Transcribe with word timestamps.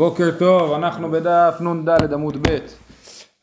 בוקר 0.00 0.30
טוב, 0.38 0.72
אנחנו 0.72 1.10
בדף 1.10 1.60
נ"ד 1.60 2.12
עמוד 2.12 2.36
ב' 2.42 2.58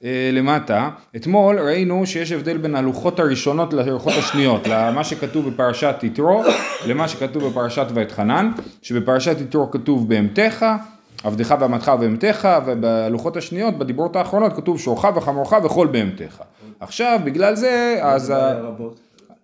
אה, 0.04 0.30
למטה. 0.34 0.90
אתמול 1.16 1.60
ראינו 1.60 2.06
שיש 2.06 2.32
הבדל 2.32 2.58
בין 2.58 2.76
הלוחות 2.76 3.20
הראשונות 3.20 3.74
ללוחות 3.74 4.14
השניות, 4.18 4.68
למה 4.68 5.04
שכתוב 5.04 5.50
בפרשת 5.50 5.96
יתרו 6.04 6.44
למה 6.88 7.08
שכתוב 7.08 7.48
בפרשת 7.48 7.86
ואתחנן, 7.94 8.52
שבפרשת 8.82 9.42
יתרו 9.42 9.72
כתוב 9.72 10.10
בהמתך, 10.10 10.66
עבדך 11.24 11.56
ואמתך 11.60 11.92
ובהמתך, 11.96 12.50
ובלוחות 12.66 13.38
השניות, 13.38 13.78
בדיברות 13.78 14.16
האחרונות, 14.16 14.54
כתוב 14.54 14.80
שורך 14.80 15.06
וחמורך 15.16 15.54
וכל 15.64 15.88
בהמתך. 15.88 16.42
עכשיו, 16.80 17.20
בגלל 17.24 17.56
זה, 17.56 18.00
אז... 18.02 18.32
אה, 18.32 18.60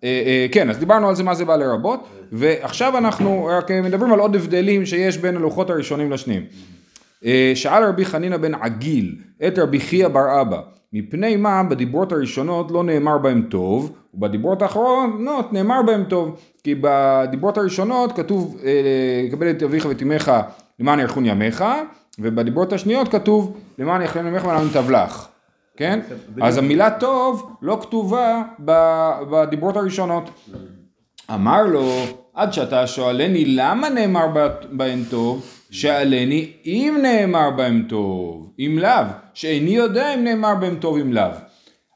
אה, 0.04 0.46
כן, 0.52 0.70
אז 0.70 0.78
דיברנו 0.78 1.08
על 1.08 1.14
זה 1.14 1.22
מה 1.22 1.34
זה 1.34 1.44
בא 1.44 1.56
לרבות, 1.56 2.00
ועכשיו 2.32 2.98
אנחנו 2.98 3.48
רק 3.58 3.70
מדברים 3.70 4.12
על 4.12 4.18
עוד 4.18 4.36
הבדלים 4.36 4.86
שיש 4.86 5.18
בין 5.18 5.36
הלוחות 5.36 5.70
הראשונים 5.70 6.12
לשניים. 6.12 6.42
אה, 7.24 7.52
שאל 7.54 7.84
רבי 7.84 8.04
חנינא 8.04 8.36
בן 8.36 8.54
עגיל 8.54 9.16
את 9.46 9.58
רבי 9.58 9.80
חייא 9.80 10.08
בר 10.08 10.40
אבא 10.40 10.60
מפני 10.92 11.36
מה 11.36 11.62
בדיברות 11.62 12.12
הראשונות 12.12 12.70
לא 12.70 12.84
נאמר 12.84 13.18
בהם 13.18 13.42
טוב 13.42 13.92
ובדיברות 14.14 14.62
האחרונות 14.62 15.52
נאמר 15.52 15.82
בהם 15.82 16.04
טוב 16.04 16.40
כי 16.64 16.74
בדיברות 16.80 17.58
הראשונות 17.58 18.12
כתוב 18.12 18.58
אה, 18.64 19.30
קבל 19.30 19.50
את 19.50 19.62
אביך 19.62 19.86
ואת 19.86 20.02
אמך 20.02 20.32
למען 20.80 21.00
ירחון 21.00 21.26
ימיך 21.26 21.64
ובדיברות 22.18 22.72
השניות 22.72 23.08
כתוב 23.08 23.56
למען 23.78 24.00
ירחון 24.00 24.26
ימיך 24.26 24.44
ולמען 24.44 24.68
תבלח 24.72 25.28
כן? 25.76 26.00
אז 26.42 26.58
המילה 26.58 26.90
טוב 26.90 27.56
לא 27.62 27.78
כתובה 27.82 28.42
בדיברות 29.30 29.76
הראשונות 29.76 30.30
אמר 31.34 31.62
לו, 31.62 32.04
עד 32.34 32.52
שאתה 32.52 32.86
שואלני 32.86 33.44
למה 33.44 33.88
נאמר 33.88 34.26
בהן 34.70 35.04
טוב, 35.10 35.59
שאלני 35.70 36.52
אם 36.66 36.98
נאמר 37.02 37.50
בהם 37.50 37.84
טוב, 37.88 38.52
אם 38.58 38.78
לאו, 38.80 39.04
שאיני 39.34 39.70
יודע 39.70 40.14
אם 40.14 40.24
נאמר 40.24 40.54
בהם 40.54 40.76
טוב 40.80 40.96
אם 40.98 41.12
לאו. 41.12 41.30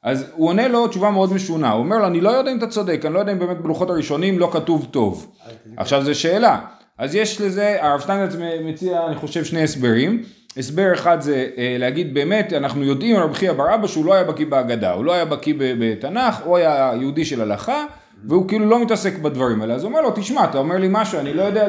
אז 0.03 0.27
הוא 0.35 0.49
עונה 0.49 0.69
לו 0.69 0.89
תשובה 0.89 1.11
מאוד 1.11 1.33
משונה, 1.33 1.71
הוא 1.71 1.79
אומר 1.79 1.99
לו 1.99 2.07
אני 2.07 2.21
לא 2.21 2.31
יודע 2.31 2.53
אם 2.53 2.59
אתה 2.59 2.67
צודק, 2.67 3.03
אני 3.05 3.15
לא 3.15 3.19
יודע 3.19 3.33
אם 3.33 3.39
באמת 3.39 3.59
בלוחות 3.59 3.91
הראשונים 3.91 4.39
לא 4.39 4.49
כתוב 4.53 4.87
טוב. 4.91 5.33
עכשיו 5.77 6.05
זו 6.05 6.15
שאלה, 6.15 6.59
אז 6.99 7.15
יש 7.15 7.41
לזה, 7.41 7.77
הרב 7.81 8.01
שטיינזרץ 8.01 8.41
מציע 8.65 9.07
אני 9.07 9.17
חושב 9.17 9.45
שני 9.45 9.63
הסברים, 9.63 10.23
הסבר 10.57 10.93
אחד 10.95 11.21
זה 11.21 11.49
אה, 11.59 11.77
להגיד 11.79 12.15
באמת 12.15 12.53
אנחנו 12.53 12.85
יודעים 12.85 13.17
על 13.17 13.23
רבי 13.23 13.35
חייא 13.35 13.53
בר 13.53 13.75
אבא 13.75 13.87
שהוא 13.87 14.05
לא 14.05 14.15
היה 14.15 14.25
בקיא 14.25 14.47
בהגדה, 14.47 14.93
הוא 14.93 15.05
לא 15.05 15.13
היה 15.13 15.25
בקיא 15.25 15.55
בתנ"ך, 15.59 16.41
הוא 16.45 16.57
היה 16.57 16.93
יהודי 17.01 17.25
של 17.25 17.41
הלכה 17.41 17.85
והוא 18.29 18.49
כאילו 18.49 18.67
לא 18.67 18.83
מתעסק 18.83 19.19
בדברים 19.19 19.61
האלה, 19.61 19.75
אז 19.75 19.83
הוא 19.83 19.89
אומר 19.91 20.01
לו, 20.01 20.11
תשמע, 20.15 20.45
אתה 20.45 20.59
אומר 20.59 20.77
לי 20.77 20.89
משהו, 20.91 21.19
אני 21.19 21.35
לא 21.35 21.43
יודע 21.43 21.67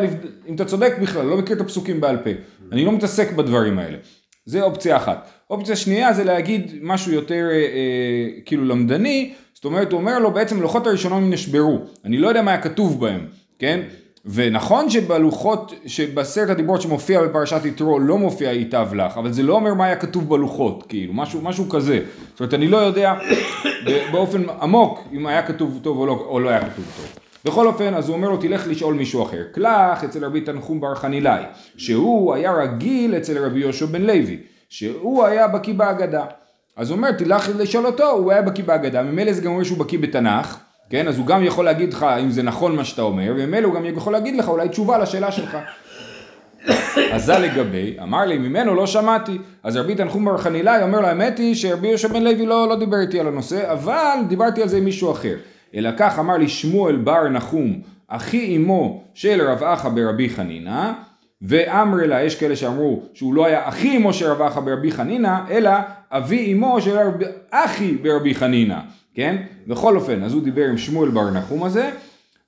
אם 0.48 0.56
אתה 0.56 0.66
צודק 0.66 0.94
בכלל, 1.02 1.26
לא 1.26 1.38
מכיר 1.38 1.56
את 1.56 1.62
הפסוקים 1.62 2.02
בעל 2.02 2.18
פה, 2.18 2.30
אני 2.72 2.86
לא 2.86 2.92
מתעסק 2.92 3.32
בדברים 3.32 3.80
האלה. 3.80 3.98
זה 4.46 4.64
אופציה 4.64 4.98
אחת. 4.98 5.30
אופציה 5.50 5.76
שנייה 5.76 6.14
זה 6.14 6.24
להגיד 6.24 6.72
משהו 6.82 7.12
יותר 7.12 7.48
אה, 7.52 7.56
אה, 7.56 8.42
כאילו 8.46 8.66
למדני, 8.66 9.34
זאת 9.54 9.66
אומרת, 9.66 9.92
הוא 9.92 10.00
אומר 10.00 10.20
לו, 10.20 10.32
בעצם 10.32 10.62
לוחות 10.62 10.88
הראשונים 10.88 11.30
נשברו, 11.30 11.80
אני 12.06 12.18
לא 12.18 12.28
יודע 12.28 12.42
מה 12.42 12.52
היה 12.52 12.62
כתוב 12.62 13.02
בהם, 13.02 13.26
כן? 13.60 13.82
ונכון 14.26 14.90
שבלוחות, 14.90 15.74
שבעשרת 15.86 16.50
הדיברות 16.50 16.82
שמופיע 16.82 17.24
בפרשת 17.24 17.66
יתרו 17.66 18.00
לא 18.00 18.18
מופיע 18.18 18.52
ייטב 18.52 18.88
לך, 18.94 19.18
אבל 19.18 19.32
זה 19.32 19.44
לא 19.44 19.54
אומר 19.54 19.74
מה 19.74 19.86
היה 19.86 19.96
כתוב 19.96 20.30
בלוחות, 20.30 20.86
כאילו, 20.90 21.14
משהו, 21.14 21.42
משהו 21.42 21.70
כזה. 21.70 22.00
זאת 22.32 22.40
אומרת, 22.40 22.54
אני 22.54 22.68
לא 22.68 22.78
יודע 22.78 23.14
באופן 24.12 24.44
עמוק 24.62 25.00
אם 25.14 25.28
היה 25.28 25.44
כתוב 25.44 25.80
טוב 25.82 25.98
או 25.98 26.06
לא, 26.06 26.26
או 26.30 26.40
לא 26.40 26.50
היה 26.50 26.60
כתוב 26.60 26.86
טוב. 26.98 27.06
בכל 27.46 27.68
אופן, 27.68 27.94
אז 27.94 28.10
הוא 28.10 28.16
אומר 28.16 28.30
לו, 28.30 28.38
תלך 28.38 28.68
לשאול 28.68 28.94
מישהו 28.94 29.24
אחר. 29.24 29.44
קלח 29.52 30.04
אצל 30.04 30.26
רבי 30.26 30.42
תנחום 30.42 30.82
בר 30.82 30.96
חנילאי, 30.96 31.44
שהוא 31.78 32.34
היה 32.34 32.54
רגיל 32.54 33.18
אצל 33.18 33.46
רבי 33.46 33.60
יהושע 33.60 33.86
בן 33.86 34.02
לוי, 34.02 34.38
שהוא 34.70 35.26
היה 35.26 35.48
בקיא 35.48 35.74
בהגדה. 35.74 36.26
אז 36.76 36.90
הוא 36.90 36.98
אומר, 36.98 37.12
תלך 37.12 37.50
לשאול 37.58 37.86
אותו, 37.86 38.10
הוא 38.10 38.32
היה 38.32 38.42
בקיא 38.42 38.64
בהגדה, 38.64 39.04
ממילא 39.04 39.34
זה 39.34 39.42
גם 39.42 39.52
אומר 39.52 39.64
שהוא 39.64 39.78
בקיא 39.78 40.00
בתנ"ך, 40.00 40.58
כן? 40.90 41.08
אז 41.08 41.18
הוא 41.18 41.26
גם 41.26 41.44
יכול 41.44 41.66
להגיד 41.66 41.94
לך 41.94 42.04
אם 42.04 42.30
זה 42.30 42.44
נכון 42.44 42.76
מה 42.76 42.86
שאתה 42.86 43.02
אומר, 43.02 43.34
וממילא 43.38 43.68
הוא 43.68 43.76
גם 43.76 43.86
יכול 43.86 44.14
להגיד 44.14 44.36
לך 44.36 44.50
אולי 44.50 44.70
תשובה 44.70 44.98
לשאלה 44.98 45.32
שלך. 45.32 45.58
אז 47.12 47.26
זה 47.26 47.40
לגבי, 47.40 47.98
אמר 48.04 48.26
לי 48.26 48.38
ממנו 48.38 48.76
לא 48.76 48.88
שמעתי, 48.88 49.38
אז 49.64 49.78
רבי 49.78 49.96
תנחום 49.96 50.26
בר 50.26 50.38
חנילאי 50.38 50.84
אומר 50.84 51.02
לו 51.02 51.08
האמת 51.08 51.40
היא 51.40 51.56
שרבי 51.56 51.88
יהושע 51.88 52.08
בן 52.08 52.24
לוי 52.24 52.46
לא, 52.46 52.70
לא 52.70 52.76
דיבר 52.76 53.00
איתי 53.00 53.20
על 53.20 53.28
הנושא, 53.28 53.72
אבל 53.72 54.18
דיברתי 54.28 54.62
על 54.62 54.68
זה 54.68 54.78
עם 54.78 54.86
מישהו 54.86 55.12
אחר. 55.12 55.36
אלא 55.76 55.90
כך 55.98 56.20
אמר 56.20 56.38
לי 56.38 56.48
שמואל 56.48 56.96
בר 56.96 57.30
נחום, 57.30 57.82
אחי 58.08 58.58
אמו 58.58 59.04
של 59.14 59.42
רב 59.42 59.64
אחא 59.64 59.90
ברבי 59.90 60.30
חנינא, 60.30 60.92
ואמרי 61.42 62.08
לה, 62.08 62.24
יש 62.24 62.36
כאלה 62.36 62.56
שאמרו 62.56 63.02
שהוא 63.14 63.34
לא 63.34 63.46
היה 63.46 63.68
אחי 63.68 63.98
אמו 63.98 64.14
של 64.14 64.26
רב 64.26 64.42
אחא 64.42 64.60
ברבי 64.60 64.92
חנינא, 64.92 65.38
אלא 65.50 65.72
אבי 66.12 66.54
אמו 66.54 66.82
של 66.82 66.98
רב 66.98 67.14
אחי 67.52 67.96
ברבי 67.96 68.36
חנינא, 68.36 68.80
כן? 69.14 69.36
בכל 69.68 69.96
אופן, 69.96 70.24
אז 70.24 70.34
הוא 70.34 70.44
דיבר 70.44 70.66
עם 70.66 70.78
שמואל 70.78 71.10
בר 71.10 71.32
נחום 71.32 71.64
הזה, 71.64 71.92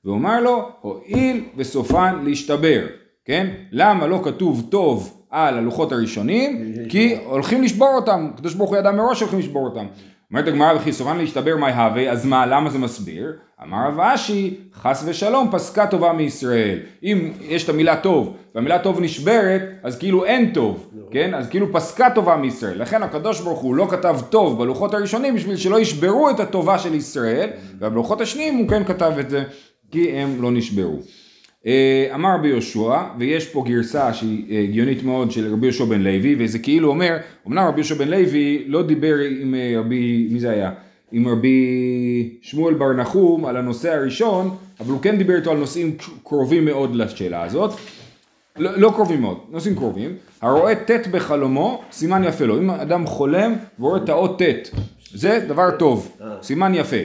והוא 0.06 0.18
אמר 0.18 0.42
לו, 0.42 0.70
הואיל 0.82 1.44
וסופן 1.58 2.20
להשתבר, 2.24 2.86
כן? 3.26 3.48
למה 3.72 4.08
לא 4.08 4.22
כתוב 4.24 4.68
טוב 4.70 5.24
על 5.30 5.58
הלוחות 5.58 5.92
הראשונים? 5.92 6.74
כי 6.90 7.16
הולכים 7.26 7.64
לשבור 7.64 7.96
אותם, 7.96 8.30
הקדוש 8.34 8.54
ברוך 8.54 8.70
הוא 8.70 8.78
ידע 8.78 8.92
מראש 8.92 9.20
שהולכים 9.20 9.40
לשבור 9.40 9.66
אותם. 9.66 9.86
אומרת 10.32 10.48
הגמרא 10.48 10.74
וכי 10.74 10.94
סופן 10.94 11.18
להשתבר 11.18 11.58
מה 11.58 11.86
הווה, 11.86 12.12
אז 12.12 12.26
מה, 12.26 12.46
למה 12.46 12.70
זה 12.70 12.80
מסביר? 12.80 13.34
אמר 13.64 13.78
רב 13.88 14.00
אשי, 14.00 14.58
חס 14.74 15.04
ושלום, 15.08 15.50
פסקה 15.52 15.88
טובה 15.88 16.14
מישראל. 16.14 16.80
אם 17.04 17.32
יש 17.42 17.64
את 17.64 17.70
המילה 17.70 17.96
טוב, 17.96 18.38
והמילה 18.56 18.80
טוב 18.80 19.00
נשברת, 19.00 19.62
אז 19.84 20.00
כאילו 20.00 20.26
אין 20.26 20.54
טוב, 20.54 20.92
כן? 21.12 21.34
אז 21.34 21.50
כאילו 21.50 21.74
פסקה 21.74 22.10
טובה 22.16 22.36
מישראל. 22.36 22.82
לכן 22.82 23.04
הקדוש 23.04 23.42
ברוך 23.42 23.60
הוא 23.60 23.76
לא 23.76 23.88
כתב 23.90 24.20
טוב 24.30 24.60
בלוחות 24.60 24.94
הראשונים 24.94 25.36
בשביל 25.36 25.56
שלא 25.56 25.80
ישברו 25.80 26.30
את 26.30 26.40
הטובה 26.40 26.80
של 26.80 26.96
ישראל, 26.96 27.50
ובלוחות 27.80 28.22
השניים 28.22 28.56
הוא 28.58 28.70
כן 28.70 28.84
כתב 28.84 29.14
את 29.20 29.30
זה, 29.30 29.44
כי 29.92 30.12
הם 30.12 30.42
לא 30.42 30.52
נשברו. 30.52 31.00
אה, 31.68 32.08
אמר 32.16 32.36
רבי 32.36 32.48
יהושע, 32.48 32.98
ויש 33.20 33.48
פה 33.48 33.64
גרסה 33.68 34.14
שהיא 34.14 34.46
אה, 34.52 34.60
הגיונית 34.60 35.04
מאוד 35.04 35.32
של 35.32 35.54
רבי 35.54 35.66
יהושע 35.66 35.86
בן 35.86 36.02
לוי, 36.02 36.36
וזה 36.40 36.60
כאילו 36.60 36.90
אומר, 36.90 37.18
אמנם 37.48 37.68
רבי 37.68 37.80
יהושע 37.80 37.96
בן 37.96 38.08
לוי 38.08 38.64
לא 38.68 38.84
דיבר 38.84 39.16
עם 39.42 39.56
אה, 39.56 39.80
רבי, 39.80 40.28
מי 40.32 40.40
זה 40.40 40.50
היה? 40.50 40.72
עם 41.12 41.28
רבי 41.28 42.38
שמואל 42.42 42.74
בר 42.74 42.94
נחום 42.94 43.46
על 43.46 43.58
הנושא 43.58 43.94
הראשון, 43.94 44.56
אבל 44.80 44.92
הוא 44.92 45.02
כן 45.02 45.18
דיבר 45.18 45.36
איתו 45.36 45.52
על 45.52 45.58
נושאים 45.58 45.98
קרובים 46.24 46.66
מאוד 46.66 46.96
לשאלה 46.96 47.44
הזאת. 47.44 47.72
לא, 48.58 48.72
לא 48.78 48.92
קרובים 48.96 49.22
מאוד, 49.22 49.38
נושאים 49.50 49.76
קרובים. 49.76 50.16
הרואה 50.42 50.76
ט' 50.76 51.08
בחלומו, 51.12 51.82
סימן 51.92 52.24
יפה 52.24 52.46
לו. 52.46 52.60
אם 52.60 52.70
אדם 52.70 53.06
חולם 53.06 53.54
ורואה 53.80 54.04
את 54.04 54.10
האות 54.10 54.42
ט', 54.42 54.70
זה 55.14 55.46
דבר 55.48 55.72
טוב, 55.72 56.18
סימן 56.42 56.76
יפה. 56.76 56.98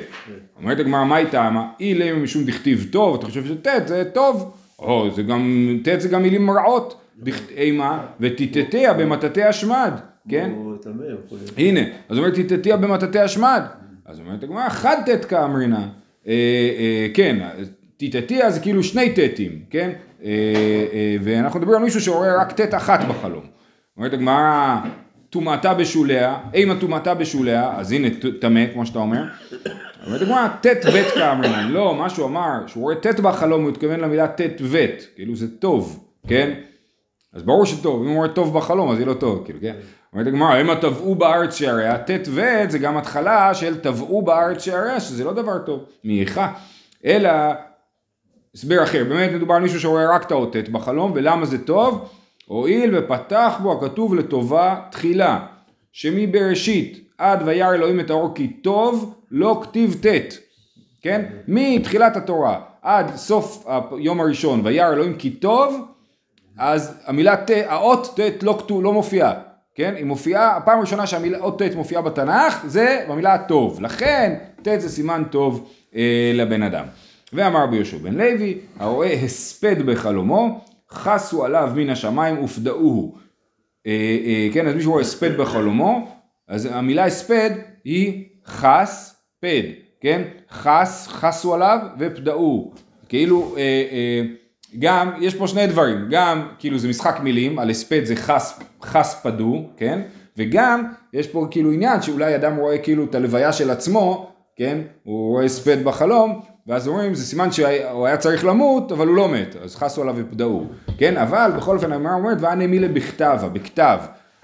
אומרת 0.56 0.80
הגמרא, 0.80 1.04
מה 1.04 1.16
היא 1.16 1.26
טעמה? 1.28 1.68
אי 1.80 1.94
למה 1.94 2.18
משום 2.18 2.44
דכתיב 2.44 2.88
טוב, 2.92 3.14
אתה 3.14 3.26
חושב 3.26 3.46
שט' 3.46 3.68
זה 3.86 4.04
טוב. 4.14 4.52
או, 4.78 5.10
זה 5.14 5.22
גם, 5.22 5.68
ט' 5.84 6.00
זה 6.00 6.08
גם 6.08 6.22
מילים 6.22 6.50
רעות. 6.50 6.98
אימה, 7.56 8.06
ותיתתיה 8.20 8.94
במטאטי 8.94 9.42
השמד, 9.42 9.92
כן? 10.28 10.52
הנה, 11.56 11.80
אז 12.08 12.18
אומרת 12.18 12.34
תיתתיה 12.34 12.76
במטאטי 12.76 13.18
השמד. 13.18 13.62
אז 14.06 14.20
אומרת 14.20 14.42
הגמרא, 14.42 14.68
חד 14.68 14.96
ט' 15.06 15.24
כאמרינא. 15.24 15.76
אה, 15.76 16.32
אה, 16.78 17.06
כן, 17.14 17.38
תיתתיה 17.96 18.50
זה 18.50 18.60
כאילו 18.60 18.82
שני 18.82 19.14
ט'ים, 19.36 19.58
כן? 19.70 19.91
אה, 20.24 20.30
אה, 20.92 21.16
ואנחנו 21.22 21.60
מדברים 21.60 21.78
על 21.78 21.84
מישהו 21.84 22.00
שרואה 22.00 22.41
רק 22.41 22.60
ט' 22.60 22.74
אחת 22.74 23.00
בחלום. 23.08 23.44
אומרת 23.96 24.12
הגמרא, 24.12 24.80
טומאתה 25.32 25.75
בשוליה, 25.75 26.38
אימה 26.54 26.75
טומאתה 26.81 27.15
בשוליה, 27.15 27.72
אז 27.76 27.93
הנה 27.93 28.09
טמא, 28.41 28.66
כמו 28.72 28.87
שאתה 28.87 28.98
אומר. 28.98 29.22
אומרת 30.06 30.22
הגמרא, 30.22 30.48
ט' 30.60 30.66
ב' 30.66 31.15
כאמרינא. 31.15 31.69
לא, 31.69 31.94
מה 31.94 32.10
שהוא 32.10 32.26
אמר, 32.26 32.66
שהוא 32.66 32.82
רואה 32.82 32.94
ט' 32.94 33.20
בחלום, 33.20 33.62
הוא 33.62 33.71
התכוון 33.71 34.00
למילה 34.00 34.28
ט' 34.28 34.41
ב', 34.72 34.87
כאילו 35.15 35.37
זה 35.37 35.59
טוב, 35.59 36.04
כן? 36.28 36.50
אז 37.32 37.42
ברור 37.42 37.66
שטוב, 37.66 38.03
אם 38.03 38.09
הוא 38.09 38.16
רואה 38.16 38.28
טוב 38.28 38.59
בחלום 38.59 38.91
אז 38.91 38.98
יהיה 38.98 39.06
לו 39.06 39.15
טוב, 39.15 39.42
כאילו, 39.44 39.59
כן? 39.62 39.75
אומרת 40.12 40.27
הגמרא, 40.27 40.60
אם 40.60 40.74
טבעו 40.74 41.15
בארץ 41.15 41.54
שעריה, 41.54 41.98
ט' 41.98 42.28
ו' 42.28 42.41
זה 42.68 42.78
גם 42.78 42.97
התחלה 42.97 43.54
של 43.54 43.80
טבעו 43.80 44.22
בארץ 44.22 44.62
שעריה, 44.62 45.01
שזה 45.01 45.24
לא 45.24 45.33
דבר 45.33 45.59
טוב, 45.59 45.84
מאיכה, 46.04 46.53
אלא 47.04 47.30
הסבר 48.54 48.83
אחר, 48.83 49.04
באמת 49.04 49.33
מדובר 49.33 49.54
על 49.54 49.62
מישהו 49.62 49.80
שרואה 49.80 50.15
רק 50.15 50.27
את 50.27 50.30
האות 50.30 50.56
ט' 50.56 50.68
בחלום, 50.68 51.12
ולמה 51.15 51.47
זה 51.47 51.65
טוב? 51.65 52.09
הואיל 52.47 52.98
ופתח 52.98 53.59
בו 53.62 53.72
הכתוב 53.72 54.15
לטובה 54.15 54.80
תחילה, 54.91 55.47
שמבראשית 55.92 57.10
עד 57.18 57.42
וירא 57.47 57.74
אלוהים 57.74 58.00
את 58.00 58.10
האור 58.10 58.34
כי 58.34 58.48
טוב, 58.48 59.15
לא 59.30 59.60
כתיב 59.62 59.97
ט', 60.06 60.34
כן? 61.03 61.24
מתחילת 61.48 62.16
התורה 62.16 62.60
עד 62.83 63.16
סוף 63.16 63.66
היום 63.98 64.21
הראשון 64.21 64.60
וירא 64.65 64.92
אלוהים 64.92 65.15
כי 65.15 65.30
טוב, 65.30 65.86
אז 66.59 66.94
המילה 67.06 67.36
ט', 67.36 67.50
האות 67.50 68.21
ט' 68.21 68.42
לא, 68.42 68.59
לא 68.83 68.92
מופיעה, 68.92 69.33
כן? 69.74 69.94
היא 69.97 70.04
מופיעה, 70.04 70.56
הפעם 70.56 70.78
הראשונה 70.78 71.06
שהאות 71.06 71.62
ט' 71.62 71.74
מופיעה 71.74 72.03
בתנ"ך 72.03 72.65
זה 72.66 73.04
במילה 73.09 73.39
טוב, 73.39 73.80
לכן 73.80 74.34
ט' 74.62 74.80
זה 74.80 74.89
סימן 74.89 75.22
טוב 75.30 75.71
אה, 75.97 76.33
לבן 76.34 76.62
אדם. 76.62 76.84
ואמר 77.33 77.62
רבי 77.62 77.77
יהושע 77.77 77.97
בן 77.98 78.15
לוי, 78.15 78.59
הרואה 78.78 79.12
הספד 79.12 79.83
בחלומו, 79.83 80.65
חסו 80.92 81.44
עליו 81.44 81.72
מן 81.77 81.91
השמיים 81.91 82.44
ופדאוהו. 82.44 83.15
אה, 83.86 83.92
אה, 84.24 84.48
כן, 84.53 84.66
אז 84.66 84.74
מישהו 84.74 84.92
רואה 84.92 85.03
הספד 85.03 85.36
בחלומו, 85.36 86.16
אז 86.48 86.68
המילה 86.72 87.04
הספד 87.04 87.50
היא 87.84 88.24
חס 88.47 89.16
פד, 89.41 89.62
כן? 90.00 90.22
חס, 90.50 91.09
חסו 91.09 91.54
עליו 91.54 91.78
ופדאו. 91.98 92.72
כאילו, 93.09 93.54
אה, 93.56 93.62
אה, 93.62 94.22
גם, 94.78 95.10
יש 95.21 95.34
פה 95.34 95.48
שני 95.48 95.66
דברים, 95.66 96.06
גם 96.10 96.48
כאילו 96.59 96.78
זה 96.78 96.89
משחק 96.89 97.21
מילים, 97.22 97.59
על 97.59 97.71
הספד 97.71 98.04
זה 98.04 98.16
חס, 98.16 98.60
חס 98.83 99.21
פדו, 99.22 99.68
כן? 99.77 100.00
וגם 100.36 100.84
יש 101.12 101.27
פה 101.27 101.47
כאילו 101.50 101.72
עניין 101.72 102.03
שאולי 102.03 102.34
אדם 102.34 102.56
רואה 102.56 102.78
כאילו 102.78 103.04
את 103.04 103.15
הלוויה 103.15 103.53
של 103.53 103.71
עצמו, 103.71 104.31
כן? 104.57 104.78
הוא 105.03 105.31
רואה 105.31 105.45
הספד 105.45 105.84
בחלום, 105.84 106.41
ואז 106.66 106.89
אומרים 106.89 107.15
זה 107.15 107.25
סימן 107.25 107.53
שהוא 107.53 108.07
היה 108.07 108.16
צריך 108.16 108.45
למות 108.45 108.93
אבל 108.93 109.07
הוא 109.07 109.16
לא 109.16 109.28
מת, 109.28 109.57
אז 109.65 109.77
חסו 109.77 110.03
עליו 110.03 110.15
ופדאו, 110.19 110.65
כן? 110.99 111.16
אבל 111.16 111.51
בכל 111.57 111.77
אופן 111.77 111.93
הגמרא 111.93 112.15
אומרת 112.15 112.39
ואנה 112.41 112.66
מילה 112.66 112.89
בכתבה, 112.89 113.49
בכתב. 113.53 113.99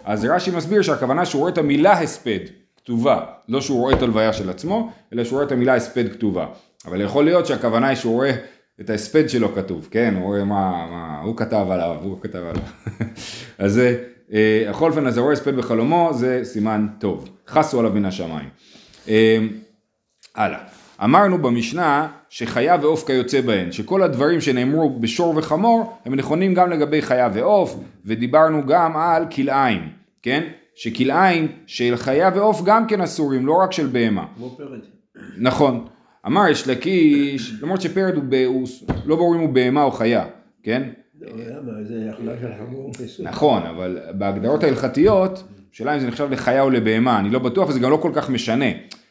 אז 0.04 0.24
רש"י 0.24 0.50
מסביר 0.50 0.82
שהכוונה 0.82 1.26
שהוא 1.26 1.40
רואה 1.40 1.52
את 1.52 1.58
המילה 1.58 1.92
הספד 1.92 2.38
כתובה, 2.76 3.20
לא 3.48 3.60
שהוא 3.60 3.80
רואה 3.80 3.94
את 3.94 4.02
הלוויה 4.02 4.32
של 4.32 4.50
עצמו, 4.50 4.90
אלא 5.12 5.24
שהוא 5.24 5.36
רואה 5.36 5.46
את 5.46 5.52
המילה 5.52 5.74
הספד 5.74 6.12
כתובה. 6.12 6.46
אבל 6.86 7.00
יכול 7.00 7.24
להיות 7.24 7.46
שהכוונה 7.46 7.88
היא 7.88 7.96
שהוא 7.96 8.14
רואה 8.14 8.32
את 8.80 8.90
ההספד 8.90 9.28
שלו 9.28 9.54
כתוב, 9.54 9.88
כן? 9.90 10.14
הוא 10.16 10.24
רואה 10.24 10.44
מה, 10.44 10.86
מה 10.90 11.20
הוא 11.24 11.36
כתב 11.36 11.66
עליו, 11.70 11.96
הוא 12.02 12.18
כתב 12.22 12.38
עליו. 12.38 12.62
אז 13.58 13.72
זה, 13.72 13.96
אה, 14.32 14.66
בכל 14.70 14.90
אופן, 14.90 15.06
אז 15.06 15.18
רואה 15.18 15.32
הספד 15.32 15.56
בחלומו, 15.56 16.10
זה 16.12 16.40
סימן 16.42 16.86
טוב. 16.98 17.28
חסו 17.48 17.80
עליו 17.80 17.92
מן 17.92 18.04
השמיים. 18.04 18.48
אה, 20.38 20.44
הלאה. 20.44 20.58
אמרנו 21.04 21.38
במשנה 21.38 22.08
שחיה 22.28 22.76
ועוף 22.82 23.06
כיוצא 23.06 23.40
בהן, 23.40 23.72
שכל 23.72 24.02
הדברים 24.02 24.40
שנאמרו 24.40 25.00
בשור 25.00 25.36
וחמור 25.36 25.98
הם 26.04 26.14
נכונים 26.14 26.54
גם 26.54 26.70
לגבי 26.70 27.02
חיה 27.02 27.28
ועוף, 27.32 27.76
ודיברנו 28.04 28.66
גם 28.66 28.96
על 28.96 29.24
כלאיים, 29.30 29.88
כן? 30.22 30.44
שכלאיים 30.74 31.48
של 31.66 31.96
חיה 31.96 32.30
ועוף 32.34 32.62
גם 32.64 32.86
כן 32.86 33.00
אסורים, 33.00 33.46
לא 33.46 33.54
רק 33.62 33.72
של 33.72 33.86
בהמה. 33.86 34.26
כמו 34.36 34.56
פרד. 34.56 34.80
נכון. 35.38 35.86
אמר 36.26 36.48
יש 36.48 36.68
לקיש, 36.68 37.52
למרות 37.62 37.80
שפרד 37.80 38.14
הוא, 38.14 38.24
הוא 38.46 38.68
לא 39.06 39.16
ברור 39.16 39.34
אם 39.34 39.40
הוא 39.40 39.48
בהמה 39.48 39.82
או 39.82 39.90
חיה, 39.90 40.24
כן? 40.62 40.82
לא. 41.20 41.28
נכון, 43.20 43.62
אבל 43.62 43.98
בהגדרות 44.12 44.64
ההלכתיות, 44.64 45.42
השאלה 45.72 45.94
אם 45.94 46.00
זה 46.00 46.06
נחשב 46.06 46.28
לחיה 46.30 46.62
או 46.62 46.70
לבהמה, 46.70 47.18
אני 47.18 47.30
לא 47.30 47.38
בטוח 47.38 47.68
וזה 47.68 47.80
גם 47.80 47.90
לא 47.90 47.96
כל 47.96 48.10
כך 48.14 48.30
משנה. 48.30 48.66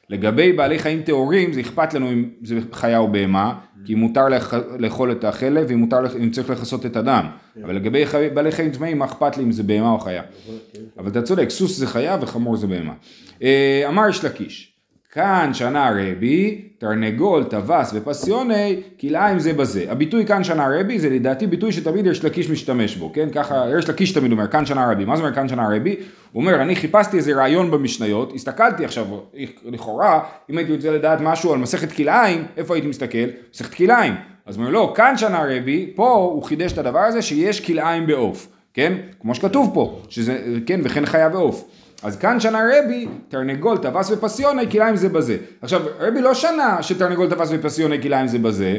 לגבי 0.09 0.53
בעלי 0.53 0.79
חיים 0.79 1.01
טהורים 1.01 1.53
זה 1.53 1.61
אכפת 1.61 1.93
לנו 1.93 2.11
אם 2.11 2.29
זה 2.43 2.59
חיה 2.73 2.97
או 2.97 3.11
בהמה, 3.11 3.53
כי 3.85 3.95
מותר 3.95 4.27
לאכ- 4.27 4.53
לאכול 4.79 5.11
את 5.11 5.23
החלב 5.23 5.65
ואם 5.69 5.77
מותר, 5.79 5.97
אם 6.23 6.29
צריך 6.29 6.49
לכסות 6.49 6.85
את 6.85 6.95
הדם. 6.95 7.25
אבל 7.63 7.75
לגבי 7.75 8.05
חי- 8.05 8.29
בעלי 8.33 8.51
חיים 8.51 8.71
טמאים, 8.71 8.97
מה 8.99 9.05
אכפת 9.05 9.37
לי 9.37 9.43
אם 9.43 9.51
זה 9.51 9.63
בהמה 9.63 9.91
או 9.91 9.99
חיה? 9.99 10.21
אבל 10.97 11.07
אתה 11.11 11.21
צודק, 11.21 11.49
סוס 11.49 11.77
זה 11.77 11.87
חיה 11.87 12.17
וחמור 12.21 12.57
זה 12.57 12.67
בהמה. 12.67 12.93
אה, 13.43 13.83
אמר 13.87 14.09
יש 14.09 14.25
לקיש, 14.25 14.73
כאן 15.17 15.49
שנה 15.53 15.91
רבי, 15.91 16.61
תרנגול, 16.77 17.43
טווס 17.43 17.91
ופסיוני, 17.93 18.81
כלאיים 19.01 19.39
זה 19.39 19.53
בזה. 19.53 19.85
הביטוי 19.89 20.25
כאן 20.25 20.43
שנה 20.43 20.67
רבי 20.79 20.99
זה 20.99 21.09
לדעתי 21.09 21.47
ביטוי 21.47 21.71
שתמיד 21.71 22.05
יש 22.05 22.25
לקיש 22.25 22.49
משתמש 22.49 22.95
בו, 22.95 23.11
כן? 23.13 23.29
ככה, 23.29 23.65
יש 23.77 23.89
לקיש 23.89 24.11
תמיד 24.11 24.31
אומר, 24.31 24.47
כאן 24.47 24.65
שנה 24.65 24.91
רבי. 24.91 25.05
מה 25.05 25.15
זה 25.15 25.21
אומר 25.23 25.35
כאן 25.35 25.47
שנה 25.47 25.69
רבי? 25.75 25.95
הוא 26.31 26.41
אומר, 26.41 26.61
אני 26.61 26.75
חיפשתי 26.75 27.17
איזה 27.17 27.33
רעיון 27.33 27.71
במשניות, 27.71 28.33
הסתכלתי 28.35 28.85
עכשיו, 28.85 29.05
לכאורה, 29.65 30.19
אם 30.49 30.57
הייתי 30.57 30.75
רוצה 30.75 30.91
לדעת 30.91 31.19
משהו 31.21 31.53
על 31.53 31.59
מסכת 31.59 31.91
כלאיים, 31.91 32.45
איפה 32.57 32.75
הייתי 32.75 32.87
מסתכל? 32.87 33.27
מסכת 33.53 33.73
כלאיים. 33.73 34.13
אז 34.45 34.57
אומר, 34.57 34.69
לא, 34.69 34.93
כאן 34.95 35.17
שנה 35.17 35.45
רבי, 35.49 35.91
פה 35.95 36.15
הוא 36.15 36.43
חידש 36.43 36.73
את 36.73 36.77
הדבר 36.77 36.99
הזה 36.99 37.21
שיש 37.21 37.65
כלאיים 37.65 38.07
בעוף, 38.07 38.47
כן? 38.73 38.93
כמו 39.19 39.35
שכתוב 39.35 39.71
פה, 39.73 39.99
שזה, 40.09 40.39
כן, 40.65 40.79
וכן 40.83 41.05
חיה 41.05 41.29
ועוף. 41.33 41.69
אז 42.03 42.17
כאן 42.17 42.39
שנה 42.39 42.61
רבי, 42.73 43.07
תרנגול, 43.27 43.77
טווס 43.77 44.11
ופסיוני, 44.11 44.71
כלאיים 44.71 44.95
זה 44.95 45.09
בזה. 45.09 45.37
עכשיו, 45.61 45.81
רבי 45.99 46.21
לא 46.21 46.33
שנה 46.33 46.83
שתרנגול, 46.83 47.29
טווס 47.29 47.49
ופסיוני, 47.51 48.01
כלאיים 48.01 48.27
זה 48.27 48.39
בזה, 48.39 48.77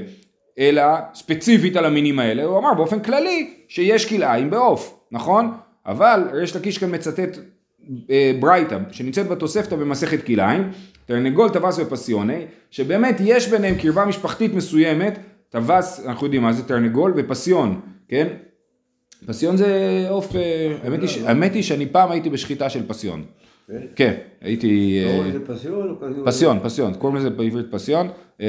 אלא 0.59 0.82
ספציפית 1.15 1.76
על 1.76 1.85
המינים 1.85 2.19
האלה, 2.19 2.44
הוא 2.44 2.59
אמר 2.59 2.75
באופן 2.75 3.00
כללי 3.00 3.50
שיש 3.69 4.09
כלאיים 4.09 4.50
בעוף, 4.50 5.00
נכון? 5.12 5.53
אבל 5.87 6.23
יש 6.43 6.56
לקיש 6.56 6.79
כאן 6.79 6.94
מצטט 6.94 7.38
אה, 8.11 8.32
ברייתא, 8.41 8.79
שנמצאת 8.91 9.29
בתוספתא 9.29 9.76
במסכת 9.76 10.26
כלאיים, 10.26 10.70
תרנגול, 11.06 11.49
טווס 11.49 11.79
ופסיוני, 11.79 12.47
שבאמת 12.70 13.17
יש 13.25 13.49
ביניהם 13.49 13.75
קרבה 13.75 14.05
משפחתית 14.05 14.55
מסוימת, 14.55 15.19
טווס, 15.49 16.06
אנחנו 16.06 16.26
יודעים 16.26 16.43
מה 16.43 16.53
זה 16.53 16.62
תרנגול, 16.62 17.12
ופסיון, 17.17 17.81
כן? 18.09 18.26
פסיון 19.26 19.56
זה 19.56 19.67
עוף, 20.11 20.37
אה, 20.37 20.76
האמת 20.85 21.00
היא 21.00 21.09
ש- 21.09 21.19
האמת 21.19 21.55
היא 21.55 21.62
שאני 21.62 21.87
פעם 21.87 22.11
הייתי 22.11 22.31
בשחיטה 22.31 22.70
של 22.70 22.88
פסיון. 22.88 23.23
כן? 23.69 23.79
כן, 23.97 24.15
הייתי... 24.41 25.03
אה, 25.06 25.12
קוראים 25.15 25.29
לזה 25.35 25.47
פסיון 25.47 25.88
או? 26.19 26.25
פסיון, 26.26 26.59
פסיון, 26.62 26.94
קוראים 26.94 27.17
לזה 27.19 27.31
בעברית 27.31 27.67
פסיון. 27.70 28.09
אה, 28.41 28.47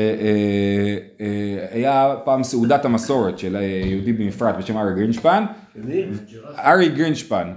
היה 1.72 2.16
פעם 2.26 2.44
סעודת 2.44 2.86
המסורת 2.86 3.40
של 3.40 3.56
היהודי 3.56 4.12
מאפרת 4.12 4.58
בשם 4.58 4.78
ארי 4.78 4.94
גרינשפן. 4.96 5.44
ארי 6.66 6.90
גרינשפן 6.90 7.48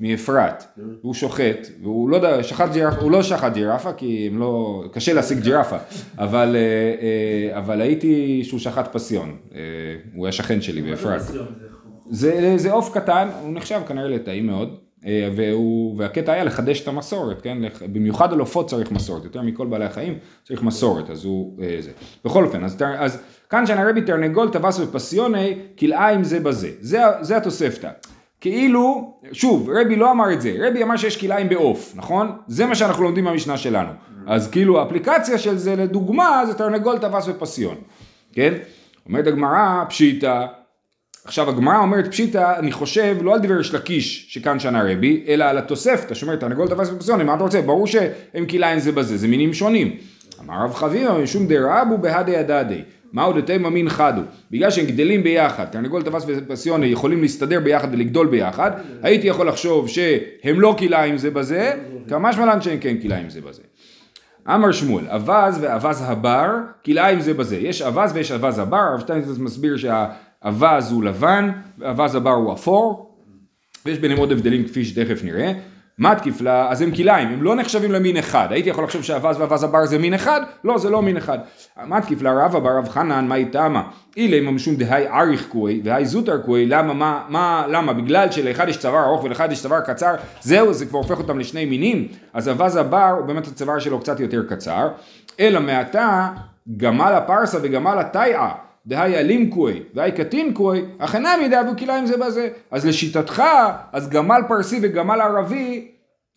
מאפרת, 0.00 0.64
הוא 1.02 1.14
שוחט, 1.14 1.66
והוא 1.82 2.08
לא 2.10 2.16
יודע, 2.16 2.42
שחט 2.42 2.72
ג'ירפה, 2.72 3.00
הוא 3.00 3.10
לא 3.10 3.22
שחט 3.22 3.54
ג'ירפה 3.54 3.92
כי 3.92 4.28
הם 4.32 4.38
לא, 4.38 4.84
קשה 4.92 5.12
להשיג 5.12 5.38
ג'ירפה, 5.40 5.76
אבל, 6.18 6.56
אבל 7.52 7.80
הייתי 7.80 8.40
שהוא 8.44 8.60
שחט 8.60 8.88
פסיון, 8.92 9.36
הוא 10.14 10.26
היה 10.26 10.32
שכן 10.32 10.60
שלי 10.60 10.82
באפרת. 10.82 11.20
זה, 12.12 12.52
זה 12.56 12.72
עוף 12.72 12.94
קטן, 12.94 13.28
הוא 13.42 13.52
נחשב 13.52 13.80
כנראה 13.88 14.08
לטעים 14.08 14.46
מאוד, 14.46 14.78
אה, 15.06 15.28
והוא, 15.36 15.94
והקטע 15.98 16.32
היה 16.32 16.44
לחדש 16.44 16.80
את 16.80 16.88
המסורת, 16.88 17.42
כן? 17.42 17.58
במיוחד 17.92 18.32
על 18.32 18.40
עופות 18.40 18.68
צריך 18.68 18.92
מסורת, 18.92 19.24
יותר 19.24 19.42
מכל 19.42 19.66
בעלי 19.66 19.84
החיים 19.84 20.18
צריך 20.44 20.62
מסורת, 20.62 21.10
אז 21.10 21.24
הוא 21.24 21.62
אה, 21.62 21.76
זה. 21.80 21.90
בכל 22.24 22.44
אופן, 22.44 22.64
אז, 22.64 22.76
אז 22.98 23.22
כאן 23.50 23.66
שנה 23.66 23.90
רבי 23.90 24.02
תרנגול 24.02 24.48
טווס 24.48 24.80
ופסיוני, 24.80 25.58
כלאיים 25.78 26.24
זה 26.24 26.40
בזה, 26.40 26.70
זה, 26.80 27.00
זה 27.20 27.36
התוספתא. 27.36 27.90
כאילו, 28.40 29.14
שוב, 29.32 29.70
רבי 29.70 29.96
לא 29.96 30.10
אמר 30.10 30.32
את 30.32 30.40
זה, 30.40 30.56
רבי 30.60 30.82
אמר 30.82 30.96
שיש 30.96 31.20
כלאיים 31.20 31.48
בעוף, 31.48 31.92
נכון? 31.96 32.32
זה 32.46 32.66
מה 32.66 32.74
שאנחנו 32.74 33.04
לומדים 33.04 33.24
מהמשנה 33.24 33.56
שלנו. 33.56 33.90
אז 34.26 34.50
כאילו 34.50 34.80
האפליקציה 34.80 35.38
של 35.38 35.56
זה 35.56 35.76
לדוגמה 35.76 36.42
זה 36.46 36.54
תרנגול 36.54 36.98
טווס 36.98 37.28
ופסיון, 37.28 37.76
כן? 38.32 38.54
אומרת 39.06 39.26
הגמרא, 39.26 39.84
פשיטא, 39.88 40.46
עכשיו 41.24 41.48
הגמרא 41.48 41.78
אומרת 41.78 42.10
פשיטא, 42.10 42.58
אני 42.58 42.72
חושב 42.72 43.16
לא 43.22 43.34
על 43.34 43.40
דבר 43.40 43.60
יש 43.60 43.74
לקיש 43.74 44.26
שכאן 44.28 44.58
שנה 44.58 44.82
רבי, 44.92 45.24
אלא 45.28 45.44
על 45.44 45.58
התוספתא 45.58 46.14
שאומרת 46.14 46.40
תרנגול 46.40 46.68
תפס 46.68 46.90
ופסיוני, 46.90 47.24
מה 47.24 47.34
אתה 47.34 47.42
רוצה? 47.42 47.62
ברור 47.62 47.86
שהם 47.86 48.46
כלאיים 48.50 48.78
זה 48.78 48.92
בזה, 48.92 49.16
זה 49.16 49.28
מינים 49.28 49.54
שונים. 49.54 49.96
אמר 50.40 50.64
רב 50.64 50.74
חביבה 50.74 51.18
משום 51.18 51.46
דרבו 51.46 51.98
בהדי 51.98 52.36
הדדי, 52.36 52.82
מהו 53.12 53.32
דתימה 53.32 53.70
מין 53.70 53.88
חדו, 53.88 54.20
בגלל 54.50 54.70
שהם 54.70 54.86
גדלים 54.86 55.22
ביחד, 55.22 55.64
תרנגול 55.64 56.02
תפס 56.02 56.24
ופסיוני 56.26 56.86
יכולים 56.86 57.22
להסתדר 57.22 57.60
ביחד 57.60 57.88
ולגדול 57.92 58.26
ביחד, 58.26 58.70
הייתי 59.02 59.26
יכול 59.26 59.48
לחשוב 59.48 59.88
שהם 59.88 60.60
לא 60.60 60.76
כלאיים 60.78 61.18
זה 61.18 61.30
בזה, 61.30 61.72
כמה 62.08 62.32
שמלן 62.32 62.62
שהם 62.62 62.78
כן 62.78 62.96
כלאיים 63.02 63.30
זה 63.30 63.40
בזה. 63.40 63.62
אמר 64.48 64.72
שמואל, 64.72 65.04
אווז 65.08 65.58
ואווז 65.60 66.02
הבר, 66.06 66.50
כלאיים 66.84 67.20
זה 67.20 67.34
בזה. 67.34 67.56
יש 67.56 67.82
אווז 67.82 68.12
ויש 68.14 68.32
אווז 68.32 68.58
הבר, 68.58 68.76
הרב 68.76 69.00
שטיינזרץ 69.00 69.38
מסביר 69.38 69.76
שהאווז 70.42 70.92
הוא 70.92 71.04
לבן, 71.04 71.50
ואווז 71.78 72.14
הבר 72.14 72.30
הוא 72.30 72.52
אפור, 72.52 73.16
ויש 73.86 73.98
ביניהם 73.98 74.20
עוד 74.20 74.32
הבדלים 74.32 74.64
כפי 74.64 74.84
שתכף 74.84 75.24
נראה. 75.24 75.52
מתקיף 75.98 76.40
לה, 76.40 76.70
אז 76.70 76.82
הם 76.82 76.90
כלאיים, 76.90 77.28
הם 77.28 77.42
לא 77.42 77.54
נחשבים 77.56 77.92
למין 77.92 78.16
אחד. 78.16 78.48
הייתי 78.50 78.68
יכול 78.68 78.84
לחשוב 78.84 79.02
שאווז 79.02 79.40
ואווז 79.40 79.62
הבר 79.64 79.86
זה 79.86 79.98
מין 79.98 80.14
אחד? 80.14 80.40
לא, 80.64 80.78
זה 80.78 80.90
לא 80.90 81.02
מין 81.02 81.16
אחד. 81.16 81.38
מתקיף 81.86 82.22
לה 82.22 82.44
רבא 82.44 82.58
בר 82.58 82.78
רב 82.78 82.88
חנן, 82.88 83.26
מה 83.28 83.34
איתמה? 83.34 83.82
אילי 84.16 84.40
ממשום 84.40 84.76
דהי 84.76 85.08
אריך 85.08 85.48
קוי 85.48 85.80
והי 85.84 86.06
זוטר 86.06 86.38
קוי, 86.38 86.66
למה, 86.66 86.94
מה, 86.94 87.24
מה, 87.28 87.64
למה? 87.68 87.92
בגלל 87.92 88.30
שלאחד 88.30 88.68
יש 88.68 88.76
צוואר 88.76 89.04
ארוך 89.04 89.24
ולאחד 89.24 89.52
יש 89.52 89.62
צוואר 89.62 89.80
קצר, 89.80 90.14
זהו, 90.40 90.72
זה 90.72 90.86
כבר 90.86 90.98
הופך 90.98 91.18
אותם 91.18 91.38
לשני 91.38 91.64
מינים. 91.64 92.08
אז 92.32 92.48
אווז 92.48 92.76
הבר, 92.76 93.14
הוא 93.18 93.26
באמת 93.26 93.46
הצוואר 93.46 93.78
שלו 93.78 94.00
קצת 94.00 94.20
יותר 94.20 94.42
קצר. 94.48 94.88
אלא 95.40 95.60
מעתה, 95.60 96.28
גמל 96.76 97.12
הפרסה 97.16 97.58
וגמל 97.62 97.98
התיאה. 97.98 98.48
דהי 98.86 99.16
אלים 99.16 99.50
קוי 99.50 99.82
והי 99.94 100.12
קטין 100.12 100.54
קוי, 100.54 100.84
אך 100.98 101.14
אינם 101.14 101.38
ידעבו 101.44 101.70
כלאיים 101.78 102.06
זה 102.06 102.16
בזה. 102.16 102.48
אז 102.70 102.86
לשיטתך, 102.86 103.42
אז 103.92 104.08
גמל 104.08 104.40
פרסי 104.48 104.78
וגמל 104.82 105.20
ערבי, 105.20 105.88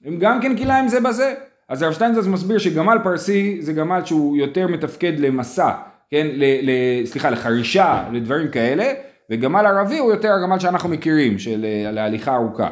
הם 0.06 0.20
גם 0.20 0.42
כן 0.42 0.58
כלאיים 0.58 0.88
זה 0.88 1.00
בזה. 1.00 1.34
אז 1.70 1.82
הרב 1.82 1.94
שטיינזרץ 1.94 2.25
מסביר 2.25 2.58
שגמל 2.58 2.98
פרסי 3.04 3.58
זה 3.62 3.74
גמל 3.74 4.02
שהוא 4.06 4.38
יותר 4.38 4.68
מתפקד 4.68 5.20
למסע, 5.20 5.72
כן, 6.12 6.28
ל, 6.34 6.44
ל, 6.70 7.06
סליחה, 7.06 7.30
לחרישה, 7.30 8.04
לדברים 8.14 8.48
כאלה, 8.48 8.94
וגמל 9.32 9.66
ערבי 9.66 9.98
הוא 9.98 10.12
יותר 10.12 10.32
הגמל 10.34 10.60
שאנחנו 10.60 10.90
מכירים, 10.90 11.40
של 11.40 11.66
אה, 11.66 11.92
להליכה 11.92 12.36
ארוכה. 12.36 12.70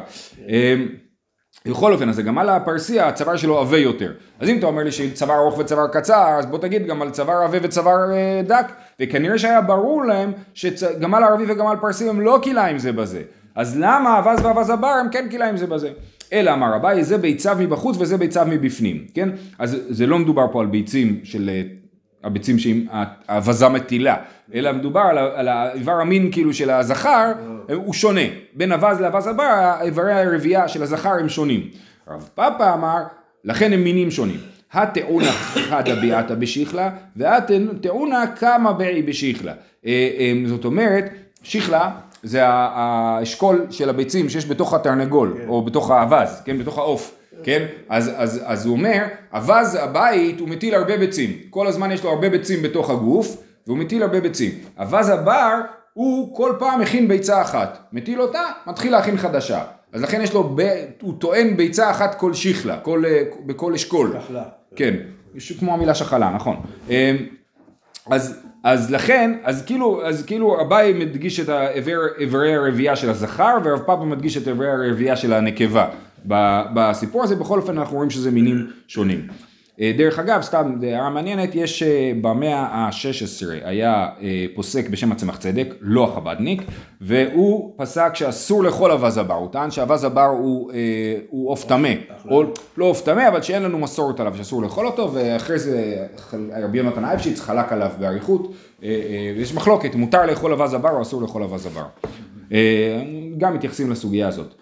אמ, 0.48 0.88
בכל 1.68 1.92
אופן, 1.92 2.08
אז 2.08 2.18
הגמל 2.18 2.48
הפרסי, 2.48 3.00
הצוואר 3.00 3.36
שלו 3.36 3.58
עבה 3.58 3.78
יותר. 3.78 4.12
אז 4.40 4.48
אם 4.48 4.58
אתה 4.58 4.66
אומר 4.66 4.82
לי 4.82 4.92
שצוואר 4.92 5.38
ארוך 5.38 5.58
וצוואר 5.58 5.88
קצר, 5.88 6.36
אז 6.38 6.46
בוא 6.46 6.58
תגיד 6.58 6.86
גם 6.86 7.02
על 7.02 7.10
צוואר 7.10 7.42
עבה 7.42 7.58
וצוואר 7.62 8.12
אה, 8.12 8.40
דק, 8.46 8.72
וכנראה 9.00 9.38
שהיה 9.38 9.60
ברור 9.60 10.04
להם 10.04 10.32
שגמל 10.54 11.24
ערבי 11.24 11.44
וגמל 11.48 11.76
פרסי 11.80 12.08
הם 12.08 12.20
לא 12.20 12.40
כלאיים 12.44 12.78
זה 12.78 12.92
בזה. 12.92 13.22
אז 13.54 13.78
למה 13.78 14.18
אבז 14.18 14.44
ואבז 14.44 14.70
הבר 14.70 14.86
הם 14.86 15.08
כן 15.10 15.28
כלאיים 15.30 15.56
זה 15.56 15.66
בזה? 15.66 15.90
אלא 16.32 16.52
אמר 16.52 16.76
אביי 16.76 17.04
זה 17.04 17.18
ביציו 17.18 17.56
מבחוץ 17.60 17.96
וזה 18.00 18.16
ביציו 18.16 18.46
מבפנים, 18.50 19.06
כן? 19.14 19.28
אז 19.58 19.76
זה 19.88 20.06
לא 20.06 20.18
מדובר 20.18 20.46
פה 20.52 20.60
על 20.60 20.66
ביצים 20.66 21.20
של 21.24 21.48
אה, 21.48 21.62
הביצים 22.24 22.58
שעם 22.58 22.86
האבזה 23.28 23.68
מטילה, 23.68 24.16
אלא 24.54 24.72
מדובר 24.72 25.00
על, 25.00 25.18
על 25.18 25.48
האיבר 25.48 25.92
המין 25.92 26.32
כאילו 26.32 26.52
של 26.52 26.70
הזכר, 26.70 27.32
הוא 27.74 27.94
שונה. 27.94 28.20
בין 28.54 28.72
אבז 28.72 29.00
לאבז 29.00 29.26
הבר, 29.26 29.74
איברי 29.80 30.12
הרבייה 30.12 30.68
של 30.68 30.82
הזכר 30.82 31.12
הם 31.20 31.28
שונים. 31.28 31.68
רב 32.08 32.28
פאפא 32.34 32.74
אמר, 32.74 32.98
לכן 33.44 33.72
הם 33.72 33.84
מינים 33.84 34.10
שונים. 34.10 34.53
הטעונה 34.74 35.32
חדא 35.32 35.94
ביעתא 35.94 36.34
בשיחלה, 36.34 36.90
והטעונה 37.16 38.26
קמא 38.26 38.72
בעי 38.72 39.02
בשיחלה. 39.02 39.52
אה, 39.86 40.10
אה, 40.18 40.32
זאת 40.46 40.64
אומרת, 40.64 41.04
שיחלה 41.42 41.90
זה 42.22 42.40
האשכול 42.44 43.66
של 43.70 43.88
הביצים 43.88 44.28
שיש 44.28 44.46
בתוך 44.46 44.74
התרנגול, 44.74 45.36
או 45.48 45.62
בתוך 45.62 45.90
האבז, 45.90 46.42
כן, 46.44 46.58
בתוך 46.58 46.78
העוף. 46.78 47.14
כן? 47.42 47.66
אז, 47.88 48.10
אז, 48.16 48.42
אז 48.44 48.66
הוא 48.66 48.76
אומר, 48.76 49.04
אווז 49.34 49.74
הבית 49.74 50.40
הוא 50.40 50.48
מטיל 50.48 50.74
הרבה 50.74 50.96
ביצים. 50.96 51.30
כל 51.50 51.66
הזמן 51.66 51.92
יש 51.92 52.04
לו 52.04 52.10
הרבה 52.10 52.28
ביצים 52.28 52.62
בתוך 52.62 52.90
הגוף, 52.90 53.36
והוא 53.66 53.78
מטיל 53.78 54.02
הרבה 54.02 54.20
ביצים. 54.20 54.50
אווז 54.78 55.08
הבר, 55.08 55.60
הוא 55.92 56.36
כל 56.36 56.52
פעם 56.58 56.80
מכין 56.80 57.08
ביצה 57.08 57.42
אחת. 57.42 57.78
מטיל 57.92 58.22
אותה, 58.22 58.42
מתחיל 58.66 58.92
להכין 58.92 59.16
חדשה. 59.16 59.62
אז 59.92 60.02
לכן 60.02 60.22
יש 60.22 60.34
לו, 60.34 60.52
ב... 60.54 60.84
הוא 61.02 61.14
טוען 61.18 61.56
ביצה 61.56 61.90
אחת 61.90 62.14
כל 62.14 62.34
שיחלה, 62.34 62.78
כל, 62.78 63.04
אה, 63.06 63.22
בכל 63.46 63.74
אשכול. 63.74 64.16
שחלה. 64.24 64.42
כן, 64.76 64.94
יש- 65.34 65.52
כמו 65.52 65.74
המילה 65.74 65.94
שחלה, 65.94 66.30
נכון. 66.34 66.56
אמ, 66.90 66.94
אז, 68.10 68.40
אז 68.64 68.90
לכן, 68.90 69.38
אז 69.44 69.64
כאילו, 69.64 70.06
אז 70.06 70.24
כאילו 70.26 70.60
אביי 70.60 70.92
מדגיש 70.92 71.40
את 71.40 71.48
איברי 72.18 72.54
הרבייה 72.54 72.96
של 72.96 73.10
הזכר, 73.10 73.56
ורב 73.64 73.78
פאפה 73.78 74.04
מדגיש 74.04 74.36
את 74.36 74.48
איברי 74.48 74.68
הרבייה 74.70 75.16
של 75.16 75.32
הנקבה. 75.32 75.88
בסיפור 76.74 77.22
הזה 77.24 77.36
בכל 77.36 77.58
אופן 77.58 77.78
אנחנו 77.78 77.96
רואים 77.96 78.10
שזה 78.10 78.30
מינים 78.30 78.66
שונים. 78.88 79.26
אה, 79.80 79.92
דרך 79.98 80.18
אגב, 80.18 80.42
סתם 80.42 80.78
הערה 80.82 81.10
מעניינת, 81.10 81.54
יש 81.54 81.82
אה, 81.82 82.12
במאה 82.20 82.60
ה-16 82.60 83.46
היה 83.64 84.08
אה, 84.22 84.46
פוסק 84.54 84.88
בשם 84.88 85.12
הצמח 85.12 85.36
צדק, 85.36 85.74
לא 85.80 86.04
החבדניק, 86.04 86.62
והוא 87.00 87.74
פסק 87.76 88.14
שאסור 88.14 88.64
לאכול 88.64 88.92
אווז 88.92 89.18
הבר, 89.18 89.34
הוא 89.34 89.48
טען 89.52 89.70
שאווז 89.70 90.04
הבר 90.04 90.22
הוא 90.22 90.72
אה, 90.72 90.76
הוא 91.30 91.50
עוף 91.50 91.64
טמא, 91.64 91.88
או 92.30 92.42
לא 92.76 92.84
עוף 92.84 93.00
טמא, 93.00 93.28
אבל 93.28 93.42
שאין 93.42 93.62
לנו 93.62 93.78
מסורת 93.78 94.20
עליו, 94.20 94.34
שאסור 94.36 94.62
לאכול 94.62 94.86
אותו, 94.86 95.10
ואחרי 95.14 95.58
זה 95.58 96.06
רבי 96.62 96.78
יונתן 96.78 97.04
אייבשיץ 97.04 97.40
חלק 97.40 97.72
עליו 97.72 97.90
באריכות, 97.98 98.52
אה, 98.82 98.88
אה, 98.88 99.32
ויש 99.36 99.54
מחלוקת, 99.54 99.94
מותר 99.94 100.26
לאכול 100.26 100.52
אווז 100.52 100.74
הבר 100.74 100.90
או 100.90 101.02
אסור 101.02 101.22
לאכול 101.22 101.42
אווז 101.42 101.66
הבר. 101.66 101.84
אה, 102.52 103.02
גם 103.38 103.54
מתייחסים 103.54 103.90
לסוגיה 103.90 104.28
הזאת. 104.28 104.54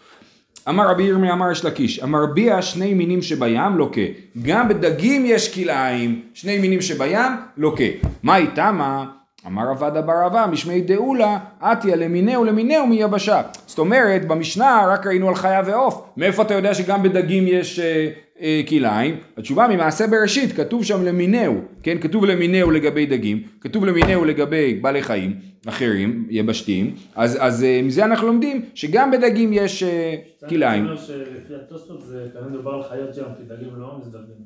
אמר 0.69 0.91
רבי 0.91 1.03
ירמי 1.03 1.33
אמר 1.33 1.51
יש 1.51 1.65
לקיש, 1.65 1.99
המרביע 1.99 2.63
שני 2.63 2.95
מינים 2.95 3.23
שבים 3.23 3.77
לוקה, 3.77 4.01
גם 4.43 4.69
בדגים 4.69 5.23
יש 5.27 5.55
כלאיים, 5.55 6.23
שני 6.35 6.59
מינים 6.59 6.81
שבים 6.81 7.31
לוקה. 7.57 7.85
מה 8.23 8.37
איתמה? 8.37 9.05
אמר 9.47 9.71
עבד 9.71 9.97
אבר 9.97 10.27
אבה 10.27 10.47
משמי 10.47 10.81
דאולה, 10.81 11.39
עטיה 11.61 11.97
למינהו 11.97 12.45
למינהו 12.45 12.87
מיבשה. 12.87 13.43
זאת 13.67 13.79
אומרת, 13.79 14.29
במשנה 14.29 14.87
רק 14.89 15.07
ראינו 15.07 15.29
על 15.29 15.35
חיה 15.35 15.63
ועוף, 15.67 16.03
מאיפה 16.17 16.43
אתה 16.43 16.55
יודע 16.55 16.75
שגם 16.75 17.03
בדגים 17.03 17.45
יש 17.47 17.79
אה, 17.79 18.09
כלאיים? 18.69 19.17
התשובה 19.37 19.69
ממעשה 19.69 20.07
בראשית, 20.07 20.53
כתוב 20.53 20.85
שם 20.85 21.05
למינהו, 21.05 21.61
כן? 21.83 21.99
כתוב 22.01 22.25
למינהו 22.25 22.71
לגבי 22.71 23.07
דגים, 23.07 23.43
כתוב 23.61 23.85
למינהו 23.85 24.25
לגבי 24.25 24.79
בעלי 24.83 25.03
חיים 25.03 25.41
אחרים, 25.67 26.27
יבשתיים, 26.31 26.95
אז, 27.15 27.39
אז 27.41 27.65
אה, 27.65 27.81
מזה 27.83 28.05
אנחנו 28.05 28.27
לומדים 28.27 28.65
שגם 28.75 29.11
בדגים 29.11 29.53
יש 29.53 29.83
אה, 29.83 30.17
כלאיים. 30.49 30.83
אני 30.85 30.91
אומר 30.91 31.03
שלפי 31.03 31.55
התוספות 31.55 32.03
זה 32.03 32.29
כנראה 32.33 32.49
מדובר 32.49 32.71
על 32.71 32.83
חיות 32.83 33.17
ים, 33.17 33.25
כי 33.37 33.43
דגים 33.43 33.69
לא 33.77 33.99
מזדרגים. 34.01 34.37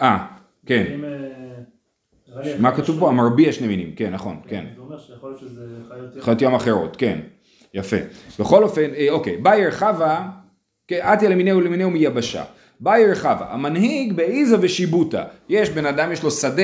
אה, 0.00 0.26
כן. 0.66 0.84
אה, 1.04 2.58
מה 2.58 2.76
כתוב 2.76 3.00
פה? 3.00 3.08
המרביע 3.08 3.52
שני 3.52 3.66
מינים, 3.66 3.94
כן, 3.96 4.12
נכון, 4.12 4.36
כן. 4.48 4.64
זה 4.74 4.80
אומר 4.80 4.98
שיכול 4.98 5.30
להיות 5.30 5.40
שזה 5.40 5.66
חיות 6.20 6.42
ים. 6.42 6.54
אחרות, 6.54 6.96
כן. 6.96 7.18
יפה. 7.74 7.96
בכל 8.40 8.62
אופן, 8.62 8.94
אה, 8.96 9.06
אוקיי, 9.10 9.36
באי 9.36 9.66
רחבה, 9.66 10.28
כן, 10.88 11.00
עטיה 11.02 11.28
למינהו 11.28 11.60
למינהו 11.60 11.90
מיבשה. 11.90 12.44
באי 12.80 13.06
רחבה, 13.06 13.46
המנהיג 13.50 14.12
באיזה 14.12 14.56
ושיבוטה. 14.60 15.22
יש 15.48 15.70
בן 15.70 15.86
אדם, 15.86 16.12
יש 16.12 16.22
לו 16.22 16.30
שדה 16.30 16.62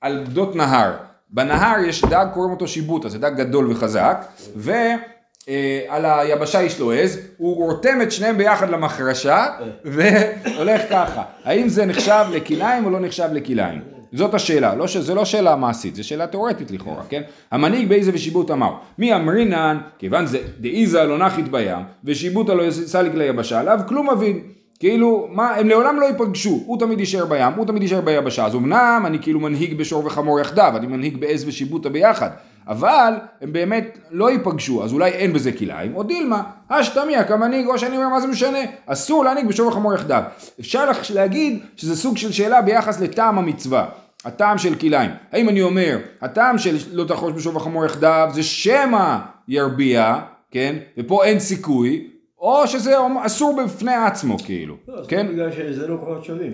על 0.00 0.24
גדות 0.24 0.56
נהר. 0.56 0.92
בנהר 1.30 1.78
יש 1.84 2.04
דג, 2.04 2.26
קוראים 2.34 2.52
אותו 2.52 2.68
שיבוטה, 2.68 3.08
זה 3.08 3.18
דג 3.18 3.36
גדול 3.36 3.70
וחזק, 3.72 4.24
ועל 4.56 6.04
היבשה 6.04 6.62
יש 6.62 6.80
לו 6.80 6.92
עז, 6.92 7.18
הוא 7.36 7.56
רותם 7.56 7.98
את 8.02 8.12
שניהם 8.12 8.36
ביחד 8.38 8.70
למחרשה, 8.70 9.46
והולך 9.84 10.82
ככה. 10.90 11.22
האם 11.44 11.68
זה 11.68 11.86
נחשב 11.86 12.24
לכלאיים 12.32 12.84
או 12.84 12.90
לא 12.90 13.00
נחשב 13.00 13.28
לכלאיים? 13.32 13.80
זאת 14.12 14.34
השאלה, 14.34 14.74
לא, 14.74 14.86
ש- 14.86 14.96
זה 14.96 15.14
לא 15.14 15.24
שאלה 15.24 15.56
מעשית, 15.56 15.94
זו 15.94 16.08
שאלה 16.08 16.26
תיאורטית 16.26 16.70
לכאורה, 16.70 17.02
כן? 17.08 17.22
המנהיג 17.50 17.88
באיזה 17.88 18.10
ושיבוט 18.14 18.50
אמר, 18.50 18.72
מי 18.98 19.14
אמרינן, 19.14 19.78
כיוון 19.98 20.26
זה 20.26 20.38
דאיזה 20.60 21.04
לא 21.04 21.18
נחית 21.18 21.48
בים, 21.48 21.78
ושיבוטה 22.04 22.54
לא 22.54 22.70
סליק 22.70 23.14
ליבשה, 23.14 23.60
עליו 23.60 23.80
כלום 23.88 24.10
מבין. 24.10 24.40
כאילו, 24.80 25.28
מה, 25.32 25.54
הם 25.54 25.68
לעולם 25.68 26.00
לא 26.00 26.06
ייפגשו, 26.06 26.62
הוא 26.66 26.78
תמיד 26.78 27.00
יישאר 27.00 27.26
בים, 27.26 27.52
הוא 27.56 27.66
תמיד 27.66 27.82
יישאר 27.82 28.00
ביבשה, 28.00 28.46
אז 28.46 28.54
אמנם 28.54 29.02
אני 29.06 29.18
כאילו 29.18 29.40
מנהיג 29.40 29.78
בשור 29.78 30.06
וחמור 30.06 30.40
יחדיו, 30.40 30.72
אני 30.76 30.86
מנהיג 30.86 31.16
בעז 31.16 31.48
ושיבוטה 31.48 31.88
ביחד, 31.88 32.30
אבל 32.68 33.14
הם 33.40 33.52
באמת 33.52 33.98
לא 34.10 34.30
ייפגשו, 34.30 34.84
אז 34.84 34.92
אולי 34.92 35.10
אין 35.10 35.32
בזה 35.32 35.52
כלאיים, 35.52 35.96
או 35.96 36.02
דילמה, 36.02 36.42
אשתמיה 36.68 37.24
כמנהיג, 37.24 37.66
או 37.66 37.78
שאני 37.78 37.96
אומר 37.96 38.08
מה 38.08 38.20
זה 38.20 38.26
משנה, 38.26 38.58
אסור 38.86 39.24
להנהיג 39.24 39.46
בשור 39.46 39.68
וחמור 39.68 39.94
יחדיו. 39.94 40.22
אפשר 40.60 40.90
להגיד 41.14 41.58
שזה 41.76 41.96
סוג 41.96 42.16
של 42.16 42.32
שאלה 42.32 42.62
ביחס 42.62 43.00
לטעם 43.00 43.38
המצווה. 43.38 43.86
הטעם 44.24 44.58
של 44.58 44.74
כלאיים. 44.74 45.10
האם 45.32 45.48
אני 45.48 45.62
אומר, 45.62 45.98
הטעם 46.22 46.58
של 46.58 46.76
לא 46.92 47.04
תחרוש 47.04 47.32
בשור 47.32 47.56
וחמור 47.56 47.84
יחדיו 47.84 48.30
זה 48.32 48.42
שמא 48.42 49.18
ירביע, 49.48 50.18
כן? 50.50 50.76
ופה 50.98 51.24
אין 51.24 51.40
סיכוי, 51.40 52.09
או 52.40 52.66
שזה 52.66 52.94
אסור 53.26 53.62
בפני 53.64 53.94
עצמו 53.94 54.38
כאילו, 54.38 54.76
לא, 54.88 54.94
כן? 54.96 55.02
כן? 55.08 55.32
בגלל 55.32 55.52
שזה 55.52 55.86
לא 55.86 55.96
כוחות 56.00 56.24
שווים. 56.24 56.52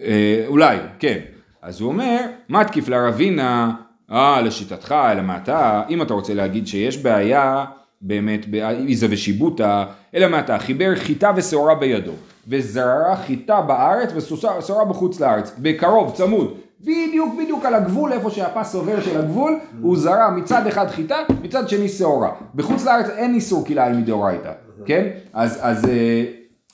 אה, 0.00 0.44
אולי, 0.46 0.76
כן. 0.98 1.18
אז 1.62 1.80
הוא 1.80 1.88
אומר, 1.88 2.20
מתקיף 2.48 2.88
לרבינה, 2.88 3.72
אה, 4.12 4.40
לשיטתך, 4.42 4.94
אלא 5.12 5.22
מה 5.22 5.36
אתה, 5.36 5.82
אם 5.88 6.02
אתה 6.02 6.14
רוצה 6.14 6.34
להגיד 6.34 6.66
שיש 6.66 6.98
בעיה, 6.98 7.64
באמת, 8.00 8.46
באיזה 8.46 9.06
ושיבוטה, 9.10 9.84
אלא 10.14 10.28
מה 10.28 10.40
אתה, 10.40 10.58
חיבר 10.58 10.96
חיטה 10.96 11.32
ושעורה 11.36 11.74
בידו, 11.74 12.12
וזרע 12.48 13.16
חיטה 13.16 13.60
בארץ 13.60 14.12
ושעורה 14.16 14.84
בחוץ 14.84 15.20
לארץ, 15.20 15.52
בקרוב, 15.58 16.14
צמוד, 16.14 16.54
בדיוק 16.80 17.34
בדיוק 17.38 17.64
על 17.64 17.74
הגבול, 17.74 18.12
איפה 18.12 18.30
שהפס 18.30 18.74
עובר 18.74 19.00
של 19.00 19.18
הגבול, 19.18 19.58
הוא 19.80 19.96
זרע 19.96 20.30
מצד 20.30 20.66
אחד 20.66 20.86
חיטה, 20.88 21.16
מצד 21.42 21.68
שני 21.68 21.88
שעורה. 21.88 22.30
בחוץ 22.54 22.84
לארץ 22.84 23.06
אין 23.08 23.34
איסור 23.34 23.66
כלאיים 23.66 23.98
מדאורייתא, 23.98 24.52
כן? 24.86 25.08
אז, 25.32 25.58
אז, 25.60 25.84
אה, 25.84 26.24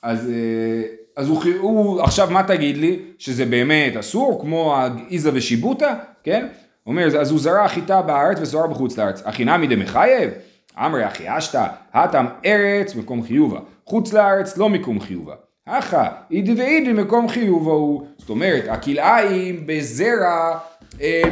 אז, 0.03 0.29
אה, 0.31 0.83
אז 1.17 1.29
הוא, 1.29 1.43
הוא, 1.61 2.01
עכשיו 2.01 2.29
מה 2.31 2.43
תגיד 2.43 2.77
לי? 2.77 2.99
שזה 3.19 3.45
באמת 3.45 3.97
אסור, 3.97 4.41
כמו 4.41 4.77
האיזה 4.77 5.31
ושיבוטה, 5.35 5.95
כן? 6.23 6.47
הוא 6.85 6.93
אומר, 6.93 7.21
אז 7.21 7.31
הוא 7.31 7.41
זרע 7.41 7.69
חיטה 7.69 8.03
בארץ 8.03 8.39
ושעורה 8.41 8.67
בחוץ 8.67 8.99
לארץ. 8.99 9.23
הכי 9.25 9.45
נמי 9.45 9.67
דמחייב? 9.67 10.31
אמרי 10.79 11.07
אחי 11.07 11.39
אשתא, 11.39 11.67
הטם 11.95 12.27
ארץ 12.47 12.95
מקום 12.95 13.23
חיובה, 13.23 13.59
חוץ 13.87 14.13
לארץ 14.13 14.57
לא 14.57 14.69
מקום 14.69 15.01
חיובה. 15.01 15.35
אחא, 15.67 16.09
אידי 16.31 16.55
ואידי 16.55 16.93
מקום 16.93 17.29
חיובה 17.29 17.73
הוא. 17.73 18.07
זאת 18.19 18.31
אומרת, 18.31 18.65
הכלאיים 18.69 19.63
בזרע 19.67 20.59
אה, 21.01 21.23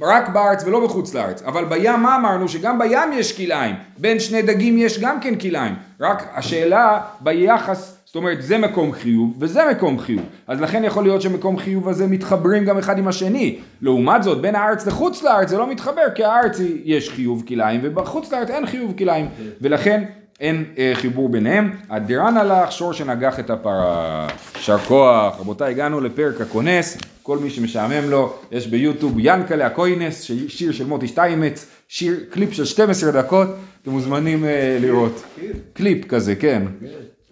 רק 0.00 0.28
בארץ 0.28 0.64
ולא 0.64 0.84
בחוץ 0.84 1.14
לארץ. 1.14 1.42
אבל 1.42 1.64
בים 1.64 2.00
מה 2.02 2.16
אמרנו? 2.16 2.48
שגם 2.48 2.78
בים 2.78 3.12
יש 3.12 3.36
כלאיים. 3.36 3.74
בין 3.98 4.20
שני 4.20 4.42
דגים 4.42 4.78
יש 4.78 5.00
גם 5.00 5.20
כן 5.20 5.34
כלאיים. 5.34 5.74
רק 6.00 6.28
השאלה 6.34 7.00
ביחס, 7.20 7.98
זאת 8.04 8.16
אומרת 8.16 8.42
זה 8.42 8.58
מקום 8.58 8.92
חיוב 8.92 9.36
וזה 9.38 9.60
מקום 9.70 9.98
חיוב. 9.98 10.24
אז 10.46 10.60
לכן 10.60 10.84
יכול 10.84 11.02
להיות 11.02 11.22
שמקום 11.22 11.58
חיוב 11.58 11.88
הזה 11.88 12.06
מתחברים 12.06 12.64
גם 12.64 12.78
אחד 12.78 12.98
עם 12.98 13.08
השני. 13.08 13.58
לעומת 13.80 14.22
זאת, 14.22 14.40
בין 14.40 14.54
הארץ 14.54 14.86
לחוץ 14.86 15.22
לארץ 15.22 15.48
זה 15.48 15.58
לא 15.58 15.70
מתחבר, 15.70 16.10
כי 16.14 16.24
הארץ 16.24 16.56
יש 16.84 17.10
חיוב 17.10 17.44
כלאיים 17.48 17.80
ובחוץ 17.82 18.32
לארץ 18.32 18.50
אין 18.50 18.66
חיוב 18.66 18.94
כלאיים. 18.98 19.28
ולכן 19.60 20.04
אין 20.42 20.64
אה, 20.78 20.92
חיבור 20.94 21.28
ביניהם. 21.28 21.70
הדרן 21.90 22.36
הלך, 22.36 22.72
שור 22.72 22.92
שנגח 22.92 23.40
את 23.40 23.50
הפרה. 23.50 24.28
יישר 24.56 24.78
כוח. 24.78 25.40
רבותיי, 25.40 25.70
הגענו 25.70 26.00
לפרק 26.00 26.40
הכונס. 26.40 26.98
כל 27.22 27.38
מי 27.38 27.50
שמשעמם 27.50 28.10
לו, 28.10 28.34
יש 28.52 28.66
ביוטיוב 28.66 29.16
ינקלה 29.18 29.66
הכוינס, 29.66 30.22
שיר 30.48 30.72
של 30.72 30.86
מוטי 30.86 31.08
שטיינמץ, 31.08 31.66
שיר, 31.88 32.20
קליפ 32.30 32.52
של 32.52 32.64
12 32.64 33.10
דקות, 33.10 33.48
אתם 33.82 33.90
מוזמנים 33.90 34.44
אה, 34.44 34.78
לראות. 34.80 35.24
קליפ 35.72 36.06
כזה, 36.08 36.36
כן. 36.36 36.62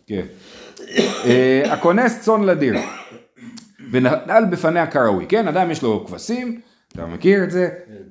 כן. 0.07 0.23
אה, 1.25 1.63
הכונס 1.73 2.21
צאן 2.21 2.45
לדיר. 2.45 2.75
ונעל 3.93 4.45
בפניה 4.45 4.87
כראוי, 4.87 5.27
כן? 5.29 5.49
אדם 5.49 5.71
יש 5.71 5.83
לו 5.83 6.05
כבשים, 6.07 6.61
אתה 6.93 7.07
מכיר 7.07 7.45
את 7.45 7.51
זה, 7.51 7.69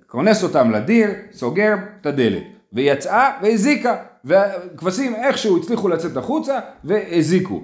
כונס 0.08 0.44
אותם 0.44 0.72
לדיר, 0.72 1.10
סוגר 1.32 1.76
את 2.02 2.06
הדלת, 2.06 2.44
ויצאה 2.74 3.32
והזיקה, 3.42 3.96
והכבשים 4.26 5.16
איכשהו 5.16 5.58
הצליחו 5.58 5.88
לצאת 5.88 6.18
החוצה 6.18 6.60
והזיקו. 6.84 7.64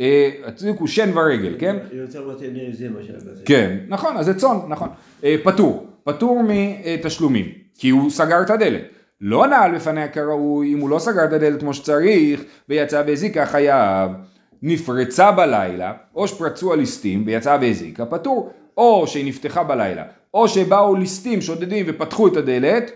אה, 0.00 0.30
הצדיקו 0.44 0.88
שן 0.88 1.18
ורגל, 1.18 1.56
כן? 1.58 1.76
יותר 1.92 2.28
מתאים 2.28 2.72
זה 2.72 2.88
מה 2.88 3.00
בזה. 3.16 3.42
כן, 3.44 3.76
נכון, 3.88 4.16
אז 4.16 4.26
זה 4.26 4.34
צאן, 4.34 4.56
נכון. 4.68 4.88
אה, 5.24 5.36
פטור, 5.44 5.86
פטור 6.04 6.42
מתשלומים, 6.48 7.46
כי 7.78 7.90
הוא 7.90 8.10
סגר 8.10 8.42
את 8.42 8.50
הדלת. 8.50 8.82
לא 9.20 9.46
נעל 9.46 9.74
בפניה 9.74 10.08
כראוי, 10.08 10.74
אם 10.74 10.78
הוא 10.78 10.90
לא 10.90 10.98
סגר 10.98 11.24
את 11.24 11.32
הדלת 11.32 11.60
כמו 11.60 11.74
שצריך, 11.74 12.44
ויצא 12.68 13.02
והזיקה 13.06 13.46
חייב. 13.46 14.10
נפרצה 14.62 15.32
בלילה, 15.32 15.92
או 16.14 16.28
שפרצו 16.28 16.72
הליסטים 16.72 17.22
ויצאה 17.26 17.58
והזיקה, 17.60 18.06
פטור. 18.06 18.52
או 18.76 19.06
שהיא 19.06 19.26
נפתחה 19.26 19.64
בלילה, 19.64 20.04
או 20.34 20.48
שבאו 20.48 20.94
ליסטים 20.94 21.40
שודדים 21.40 21.86
ופתחו 21.88 22.28
את 22.28 22.36
הדלת, 22.36 22.90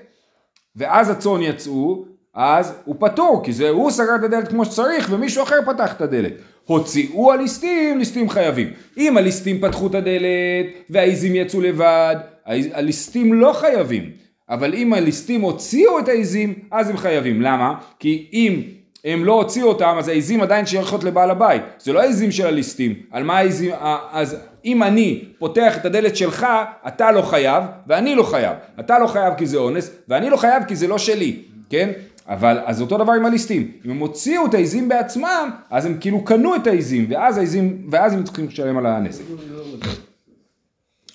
ואז 0.77 1.11
הצאן 1.11 1.43
יצאו, 1.43 2.05
אז 2.41 2.75
הוא 2.85 2.97
פטור, 2.99 3.41
כי 3.45 3.53
זה 3.53 3.69
הוא 3.69 3.91
סגר 3.91 4.15
את 4.15 4.25
הדלת 4.25 4.49
כמו 4.49 4.65
שצריך 4.65 5.09
ומישהו 5.11 5.43
אחר 5.43 5.57
פתח 5.67 5.93
את 5.93 6.01
הדלת. 6.01 6.33
הוציאו 6.65 7.33
הליסטים, 7.33 7.99
ליסטים 7.99 8.29
חייבים. 8.31 8.71
אם 8.97 9.17
הליסטים 9.17 9.61
פתחו 9.61 9.87
את 9.87 9.95
הדלת 9.95 10.67
והעיזים 10.91 11.35
יצאו 11.35 11.61
לבד, 11.61 12.17
הליסטים 12.47 13.35
לא 13.35 13.53
חייבים. 13.53 14.11
אבל 14.49 14.75
אם 14.75 14.93
הליסטים 14.93 15.41
הוציאו 15.41 15.99
את 15.99 16.09
העיזים, 16.09 16.55
אז 16.71 16.91
הם 16.91 16.97
חייבים. 16.97 17.43
למה? 17.43 17.75
כי 17.99 18.27
אם 18.33 18.63
הם 19.05 19.25
לא 19.25 19.33
הוציאו 19.33 19.69
אותם, 19.69 19.95
אז 19.99 20.09
העיזים 20.09 20.41
עדיין 20.41 20.67
שייכות 20.67 21.05
לבעל 21.05 21.31
הבית. 21.31 21.63
זה 21.79 21.93
לא 21.93 22.01
העיזים 22.01 22.31
של 22.31 22.47
הליסטים. 22.47 22.95
על 23.11 23.25
מה 23.25 23.39
העיזים... 23.39 23.73
אז 24.13 24.37
אם 24.65 24.83
אני 24.83 25.25
פותח 25.39 25.77
את 25.77 25.85
הדלת 25.85 26.17
שלך, 26.17 26.47
אתה 26.89 27.13
לא 27.13 27.23
חייב, 27.23 27.65
ואני 27.87 28.15
לא 28.15 28.23
חייב. 28.23 28.57
אתה 28.81 28.99
לא 28.99 29.07
חייב 29.07 29.35
כי 29.35 29.47
זה 29.47 29.57
אונס, 29.57 29.91
ואני 30.09 30.31
לא 30.31 30.37
חייב 30.37 30.65
כי 30.65 30.77
זה 30.77 30.89
לא 30.89 30.99
שלי, 30.99 31.37
כן? 31.71 31.91
אבל 32.29 32.59
אז 32.65 32.81
אותו 32.81 32.99
דבר 32.99 33.13
עם 33.13 33.27
הליסטים, 33.27 33.71
אם 33.87 33.91
הם 33.91 33.99
הוציאו 33.99 34.47
את 34.47 34.55
העיזים 34.55 34.89
בעצמם, 34.89 35.51
אז 35.71 35.87
הם 35.87 35.97
כאילו 36.01 36.25
קנו 36.25 36.57
את 36.57 36.67
העיזים, 36.67 37.07
ואז 37.11 37.39
העיזים, 37.39 37.87
ואז 37.91 38.13
הם 38.13 38.25
צריכים 38.25 38.47
לשלם 38.47 38.79
על 38.79 38.87
הנזק. 38.87 39.25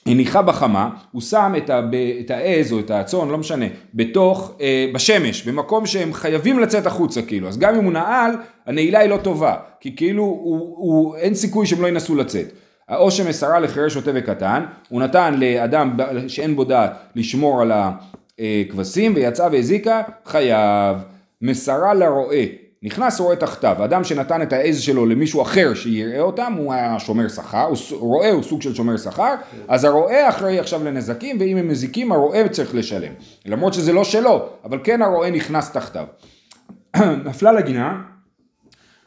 הניחה 0.05 0.41
בחמה, 0.41 0.89
הוא 1.12 1.22
שם 1.22 1.53
את, 1.58 1.70
ה, 1.70 1.82
ב, 1.82 1.96
את 1.96 2.32
העז 2.32 2.72
או 2.72 2.79
את 2.79 2.91
הצאן, 2.91 3.29
לא 3.29 3.38
משנה, 3.38 3.65
בתוך, 3.93 4.51
אה, 4.62 4.86
בשמש, 4.93 5.48
במקום 5.48 5.86
שהם 5.86 6.13
חייבים 6.13 6.60
לצאת 6.60 6.86
החוצה 6.86 7.22
כאילו, 7.22 7.48
אז 7.48 7.58
גם 7.58 7.75
אם 7.75 7.84
הוא 7.84 7.93
נעל, 7.93 8.32
הנעילה 8.65 9.00
היא 9.00 9.10
לא 9.10 9.17
טובה, 9.17 9.55
כי 9.79 9.96
כאילו 9.96 10.24
הוא, 10.24 10.75
הוא, 10.77 11.15
אין 11.15 11.36
סיכוי 11.36 11.67
שהם 11.67 11.82
לא 11.82 11.88
ינסו 11.88 12.15
לצאת. 12.15 12.48
או 12.89 13.12
שמסרה 13.12 13.60
לחירש 13.60 13.93
שוטה 13.93 14.12
וקטן, 14.13 14.63
הוא 14.89 15.01
נתן 15.01 15.34
לאדם 15.38 15.98
שאין 16.27 16.55
בו 16.55 16.63
דעת 16.63 16.91
לשמור 17.15 17.62
על 17.62 17.72
הכבשים 18.40 19.13
ויצא 19.16 19.48
והזיקה, 19.52 20.02
חייב. 20.25 20.98
מסרה 21.44 21.94
לרועה, 21.94 22.44
נכנס 22.84 23.20
רועה 23.20 23.36
תחתיו, 23.36 23.75
אדם 23.86 24.04
שנתן 24.04 24.42
את 24.42 24.54
העז 24.54 24.80
שלו 24.80 25.06
למישהו 25.06 25.42
אחר 25.42 25.74
שיראה 25.74 26.22
אותם, 26.22 26.54
הוא 26.58 26.74
היה 26.74 27.00
שומר 27.00 27.28
שכר, 27.28 27.68
רועה 27.92 28.32
הוא 28.32 28.44
סוג 28.44 28.62
של 28.62 28.75
שומר 28.75 28.98
שכר, 28.98 29.34
אז 29.68 29.84
הרועה 29.84 30.30
אחראי 30.30 30.60
עכשיו 30.60 30.84
לנזקים, 30.84 31.38
ואם 31.40 31.58
הם 31.58 31.68
מזיקים 31.68 32.12
הרועה 32.12 32.50
צריך 32.50 32.75
לשלם. 32.75 33.12
למרות 33.46 33.74
שזה 33.74 33.94
לא 33.94 34.04
שלו, 34.04 34.50
אבל 34.63 34.80
כן 34.84 35.02
הרועה 35.02 35.30
נכנס 35.30 35.72
תחתיו. 35.72 36.06
נפלה 37.25 37.52
לגינה, 37.52 38.02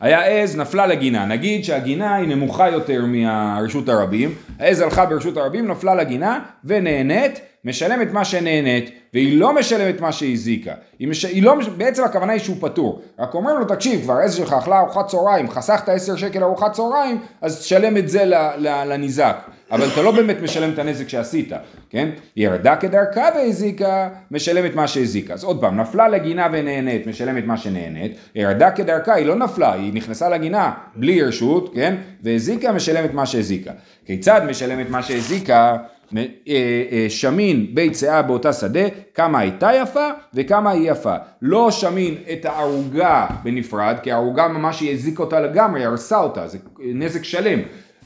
היה 0.01 0.25
עז, 0.25 0.57
נפלה 0.57 0.87
לגינה, 0.87 1.27
נגיד 1.27 1.65
שהגינה 1.65 2.15
היא 2.15 2.29
נמוכה 2.29 2.71
יותר 2.71 3.05
מהרשות 3.07 3.89
הרבים, 3.89 4.35
העז 4.59 4.81
הלכה 4.81 5.07
ברשות 5.07 5.37
הרבים, 5.37 5.67
נפלה 5.67 5.95
לגינה 5.95 6.39
ונהנית, 6.65 7.41
משלמת 7.65 8.13
מה 8.13 8.25
שנהנית, 8.25 8.91
והיא 9.17 9.39
לא 9.41 9.55
משלמת 9.55 10.01
מה 10.01 10.13
שהזיקה. 10.13 10.73
היא, 10.99 11.09
מש... 11.09 11.25
היא 11.25 11.43
לא, 11.43 11.57
מש- 11.57 11.69
בעצם 11.69 12.05
הכוונה 12.05 12.33
היא 12.33 12.41
שהוא 12.41 12.57
פטור. 12.61 13.03
רק 13.19 13.35
אומרים 13.35 13.57
לו, 13.59 13.65
תקשיב, 13.65 14.01
כבר 14.03 14.13
העז 14.17 14.35
שלך 14.35 14.53
אכלה 14.53 14.81
ארוחת 14.81 15.07
צהריים, 15.07 15.51
חסכת 15.51 15.89
10 15.89 16.17
שקל 16.17 16.43
ארוחת 16.45 16.73
צהריים, 16.73 17.19
אז 17.41 17.61
תשלם 17.61 17.97
את 17.97 18.09
זה. 18.09 18.25
לניזק. 18.59 19.37
אבל 19.71 19.89
אתה 19.93 20.03
לא 20.03 20.11
באמת 20.11 20.37
משלם 20.43 20.71
את 20.73 20.79
הנזק 20.79 21.09
שעשית, 21.09 21.53
כן? 21.91 22.09
ירדה 22.37 22.77
כדרכה 22.77 23.29
והזיקה, 23.35 24.09
משלמת 24.31 24.75
מה 24.75 24.89
שהזיקה. 24.89 25.35
אז 25.35 25.45
עוד 25.45 25.61
פעם, 25.61 25.81
נפלה 25.81 26.09
לגינה 26.09 26.49
ונהנית, 26.53 27.07
משלמת 27.07 27.45
מה 27.47 27.57
שנהנית, 27.57 28.17
ירדה 28.35 28.71
כדרכה, 28.71 29.15
היא 29.15 29.27
לא 29.27 29.35
נפלה, 29.35 29.73
היא 29.73 29.93
נכנסה 29.95 30.29
לגינה 30.29 30.73
בלי 30.97 31.23
רשות, 31.23 31.75
כן? 31.75 31.95
והזיקה, 32.23 32.73
משלמת 32.73 33.15
מה 33.15 33.27
שהזיקה. 33.27 33.71
כיצד 34.07 34.41
משלמת 34.49 34.91
מה 34.91 35.03
שהזיקה? 35.03 35.77
אה, 36.17 36.25
אה, 36.49 37.07
שמין 37.09 37.67
בית 37.75 37.97
שאה 37.97 38.23
באותה 38.23 38.53
שדה, 38.53 38.81
כמה 39.15 39.39
הייתה 39.39 39.71
יפה 39.83 40.09
וכמה 40.35 40.71
היא 40.71 40.91
יפה. 40.91 41.17
לא 41.43 41.71
שמין 41.71 42.15
את 42.33 42.45
הערוגה 42.45 43.27
בנפרד, 43.43 43.97
כי 44.03 44.13
הערוגה 44.13 44.49
ממש 44.49 44.81
היא 44.81 44.93
הזיקה 44.93 45.23
אותה 45.23 45.41
לגמרי, 45.41 45.81
היא 45.81 45.87
הרסה 45.87 46.19
אותה, 46.19 46.49
זה 46.49 46.59
נזק 46.79 47.25
שלם. 47.25 47.59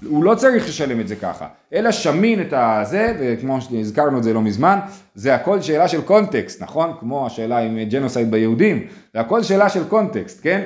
הוא 0.08 0.24
לא 0.24 0.34
צריך 0.34 0.68
לשלם 0.68 1.00
את 1.00 1.08
זה 1.08 1.16
ככה, 1.16 1.46
אלא 1.72 1.92
שמין 1.92 2.40
את 2.40 2.52
הזה, 2.56 3.14
וכמו 3.20 3.60
שהזכרנו 3.60 4.18
את 4.18 4.22
זה 4.22 4.32
לא 4.32 4.40
מזמן, 4.40 4.78
זה 5.14 5.34
הכל 5.34 5.60
שאלה 5.60 5.88
של 5.88 6.02
קונטקסט, 6.02 6.62
נכון? 6.62 6.92
כמו 7.00 7.26
השאלה 7.26 7.58
עם 7.58 7.78
ג'נוסייד 7.84 8.30
ביהודים, 8.30 8.86
זה 9.14 9.20
הכל 9.20 9.42
שאלה 9.42 9.68
של 9.68 9.84
קונטקסט, 9.84 10.40
כן? 10.42 10.62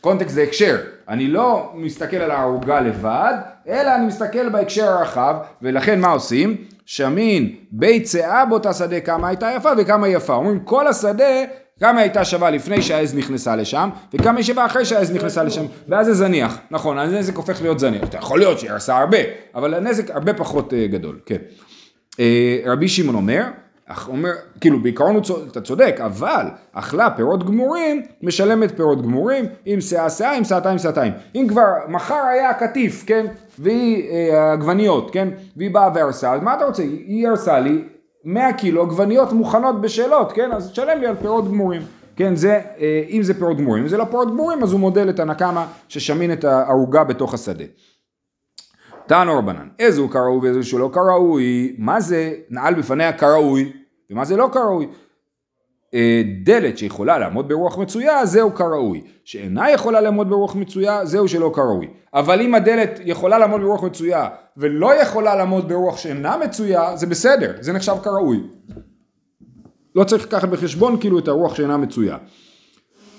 קונטקסט 0.00 0.34
זה 0.34 0.42
הקשר, 0.42 0.76
אני 1.08 1.26
לא 1.26 1.72
מסתכל 1.74 2.16
על 2.16 2.30
הערוגה 2.30 2.80
לבד, 2.80 3.34
אלא 3.68 3.94
אני 3.94 4.06
מסתכל 4.06 4.48
בהקשר 4.48 4.84
הרחב, 4.84 5.34
ולכן 5.62 6.00
מה 6.00 6.08
עושים? 6.08 6.56
שמין 6.86 7.54
בית 7.70 8.06
שאה 8.06 8.44
באותה 8.44 8.72
שדה 8.72 9.00
כמה 9.00 9.28
הייתה 9.28 9.50
יפה 9.56 9.70
וכמה 9.78 10.08
יפה, 10.08 10.34
אומרים 10.34 10.60
כל 10.60 10.86
השדה 10.86 11.44
כמה 11.80 12.00
הייתה 12.00 12.24
שווה 12.24 12.50
לפני 12.50 12.82
שהעז 12.82 13.14
נכנסה 13.14 13.56
לשם, 13.56 13.90
וכמה 14.14 14.36
היא 14.36 14.44
שווה 14.44 14.66
אחרי 14.66 14.84
שהעז 14.84 15.14
נכנסה 15.14 15.42
לשם, 15.42 15.64
ואז 15.88 16.06
זה 16.06 16.14
זניח, 16.14 16.58
נכון, 16.70 16.98
הנזק 16.98 17.36
הופך 17.36 17.62
להיות 17.62 17.78
זניח, 17.78 18.04
אתה 18.04 18.18
יכול 18.18 18.38
להיות 18.38 18.58
שהיא 18.60 18.70
הרסה 18.70 18.98
הרבה, 18.98 19.18
אבל 19.54 19.74
הנזק 19.74 20.10
הרבה 20.10 20.34
פחות 20.34 20.74
אה, 20.74 20.86
גדול, 20.86 21.20
כן. 21.26 21.36
אה, 22.20 22.58
רבי 22.66 22.88
שמעון 22.88 23.14
אומר, 23.14 23.42
אומר, 24.08 24.30
כאילו 24.60 24.82
בעיקרון 24.82 25.14
הוא 25.14 25.22
אתה 25.50 25.60
צודק, 25.60 25.96
אבל 26.04 26.46
אכלה 26.72 27.10
פירות 27.10 27.44
גמורים, 27.46 28.02
משלמת 28.22 28.76
פירות 28.76 29.02
גמורים, 29.02 29.44
עם 29.64 29.80
שאה 29.80 30.10
שאה, 30.10 30.36
עם 30.36 30.44
שעתיים 30.44 30.78
שעתיים. 30.78 31.12
אם 31.34 31.46
כבר 31.48 31.72
מחר 31.88 32.22
היה 32.30 32.54
קטיף, 32.54 33.04
כן, 33.06 33.26
והיא 33.58 34.10
אה, 34.10 34.52
עגבניות, 34.52 35.10
כן, 35.10 35.28
והיא 35.56 35.70
באה 35.70 35.90
והרסה, 35.94 36.32
אז 36.32 36.42
מה 36.42 36.54
אתה 36.54 36.64
רוצה? 36.64 36.82
היא 36.82 37.28
הרסה 37.28 37.60
לי 37.60 37.84
100 38.24 38.52
קילו 38.52 38.82
עגבניות 38.82 39.32
מוכנות 39.32 39.80
בשאלות, 39.80 40.32
כן, 40.32 40.52
אז 40.52 40.70
תשלם 40.70 41.00
לי 41.00 41.06
על 41.06 41.16
פירות 41.16 41.48
גמורים. 41.48 41.82
כן, 42.16 42.36
זה, 42.36 42.60
אה, 42.80 43.02
אם 43.10 43.22
זה 43.22 43.34
פירות 43.34 43.56
גמורים, 43.56 43.82
אם 43.82 43.88
זה 43.88 43.96
לא 43.96 44.04
פירות 44.04 44.28
גמורים, 44.28 44.62
אז 44.62 44.72
הוא 44.72 44.80
מודל 44.80 45.10
את 45.10 45.20
הנקמה 45.20 45.66
ששמין 45.88 46.32
את 46.32 46.44
הערוגה 46.44 47.04
בתוך 47.04 47.34
השדה. 47.34 47.64
תענו 49.06 49.38
רבנן, 49.38 49.68
איזו 49.78 50.08
כראוי 50.08 50.38
ואיזו 50.42 50.68
שלא 50.68 50.90
כראוי, 50.92 51.74
מה 51.78 52.00
זה 52.00 52.32
נעל 52.50 52.74
בפניה 52.74 53.12
כראוי, 53.12 53.72
ומה 54.10 54.24
זה 54.24 54.36
לא 54.36 54.48
כראוי? 54.52 54.86
אה, 55.94 56.22
דלת 56.42 56.78
שיכולה 56.78 57.18
לעמוד 57.18 57.48
ברוח 57.48 57.78
מצויה, 57.78 58.26
זהו 58.26 58.54
כראוי. 58.54 59.02
שאינה 59.24 59.70
יכולה 59.70 60.00
לעמוד 60.00 60.30
ברוח 60.30 60.54
מצויה, 60.54 61.06
זהו 61.06 61.28
שלא 61.28 61.52
כראוי. 61.54 61.88
אבל 62.14 62.40
אם 62.40 62.54
הדלת 62.54 63.00
יכולה 63.04 63.38
לעמוד 63.38 63.60
ברוח 63.60 63.82
מצויה, 63.82 64.28
ולא 64.56 65.02
יכולה 65.02 65.34
לעמוד 65.34 65.68
ברוח 65.68 65.96
שאינה 65.96 66.36
מצויה, 66.36 66.96
זה 66.96 67.06
בסדר, 67.06 67.52
זה 67.60 67.72
נחשב 67.72 67.96
כראוי. 68.02 68.40
לא 69.94 70.04
צריך 70.04 70.26
לקחת 70.26 70.48
בחשבון 70.48 71.00
כאילו 71.00 71.18
את 71.18 71.28
הרוח 71.28 71.54
שאינה 71.54 71.76
מצויה. 71.76 72.16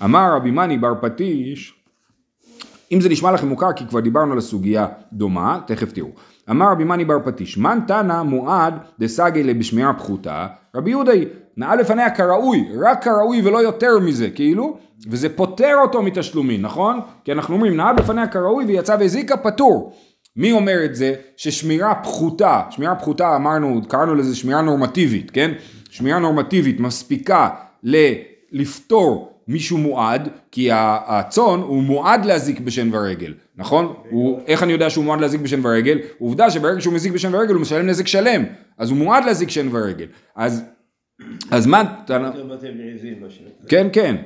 אמר 0.04 0.36
רבי 0.36 0.50
מני 0.50 0.78
בר 0.78 0.94
פטיש, 1.00 1.74
אם 2.92 3.00
זה 3.00 3.08
נשמע 3.08 3.32
לכם 3.32 3.48
מוכר, 3.48 3.72
כי 3.72 3.86
כבר 3.86 4.00
דיברנו 4.00 4.32
על 4.32 4.38
הסוגיה 4.38 4.86
דומה, 5.12 5.60
תכף 5.66 5.92
תראו. 5.92 6.08
אמר 6.50 6.70
רבי 6.72 6.84
מני 6.84 7.04
בר 7.04 7.18
פטיש, 7.24 7.58
מן 7.58 7.78
תנא 7.86 8.22
מועד 8.22 8.74
דסגי 8.98 9.42
לבשמיעה 9.42 9.94
פחותה, 9.94 10.46
רבי 10.74 10.90
יהודה 10.90 11.12
היא, 11.12 11.26
נעל 11.56 11.80
לפניה 11.80 12.10
כראוי, 12.10 12.68
רק 12.80 13.04
כראוי 13.04 13.42
ולא 13.44 13.58
יותר 13.58 13.98
מזה, 13.98 14.30
כאילו, 14.30 14.76
וזה 15.10 15.36
פוטר 15.36 15.74
אותו 15.82 16.02
מתשלומים, 16.02 16.62
נכון? 16.62 17.00
כי 17.24 17.32
אנחנו 17.32 17.54
אומרים, 17.54 17.76
נעל 17.76 17.96
בפניה 17.96 18.26
כראוי 18.26 18.64
ויצא 18.64 18.96
והזיקה, 19.00 19.36
פטור. 19.36 19.92
מי 20.36 20.52
אומר 20.52 20.84
את 20.84 20.94
זה? 20.94 21.14
ששמירה 21.36 21.94
פחותה, 21.94 22.62
שמירה 22.70 22.94
פחותה 22.94 23.36
אמרנו, 23.36 23.80
קראנו 23.88 24.14
לזה 24.14 24.36
שמירה 24.36 24.62
נורמטיבית, 24.62 25.30
כן? 25.30 25.52
שמירה 25.90 26.18
נורמטיבית 26.18 26.80
מספיקה 26.80 27.48
ל... 27.82 27.96
לפטור 28.52 29.31
מישהו 29.48 29.78
מועד, 29.78 30.28
כי 30.50 30.68
הצאן 30.72 31.60
הוא 31.60 31.82
מועד 31.82 32.24
להזיק 32.24 32.60
בשן 32.60 32.94
ורגל, 32.94 33.34
נכון? 33.56 33.94
הוא, 34.10 34.40
איך 34.46 34.62
אני 34.62 34.72
יודע 34.72 34.90
שהוא 34.90 35.04
מועד 35.04 35.20
להזיק 35.20 35.40
בשן 35.40 35.66
ורגל? 35.66 35.98
עובדה 36.18 36.50
שברגע 36.50 36.80
שהוא 36.80 36.94
מזיק 36.94 37.12
בשן 37.12 37.34
ורגל 37.34 37.54
הוא 37.54 37.62
משלם 37.62 37.86
נזק 37.86 38.06
שלם, 38.06 38.44
אז 38.78 38.90
הוא 38.90 38.98
מועד 38.98 39.24
להזיק 39.24 39.50
שן 39.50 39.68
ורגל. 39.76 40.06
אז, 40.36 40.64
אז 41.50 41.66
מה. 41.66 41.82
כן, 43.68 43.86
כן. 43.92 44.16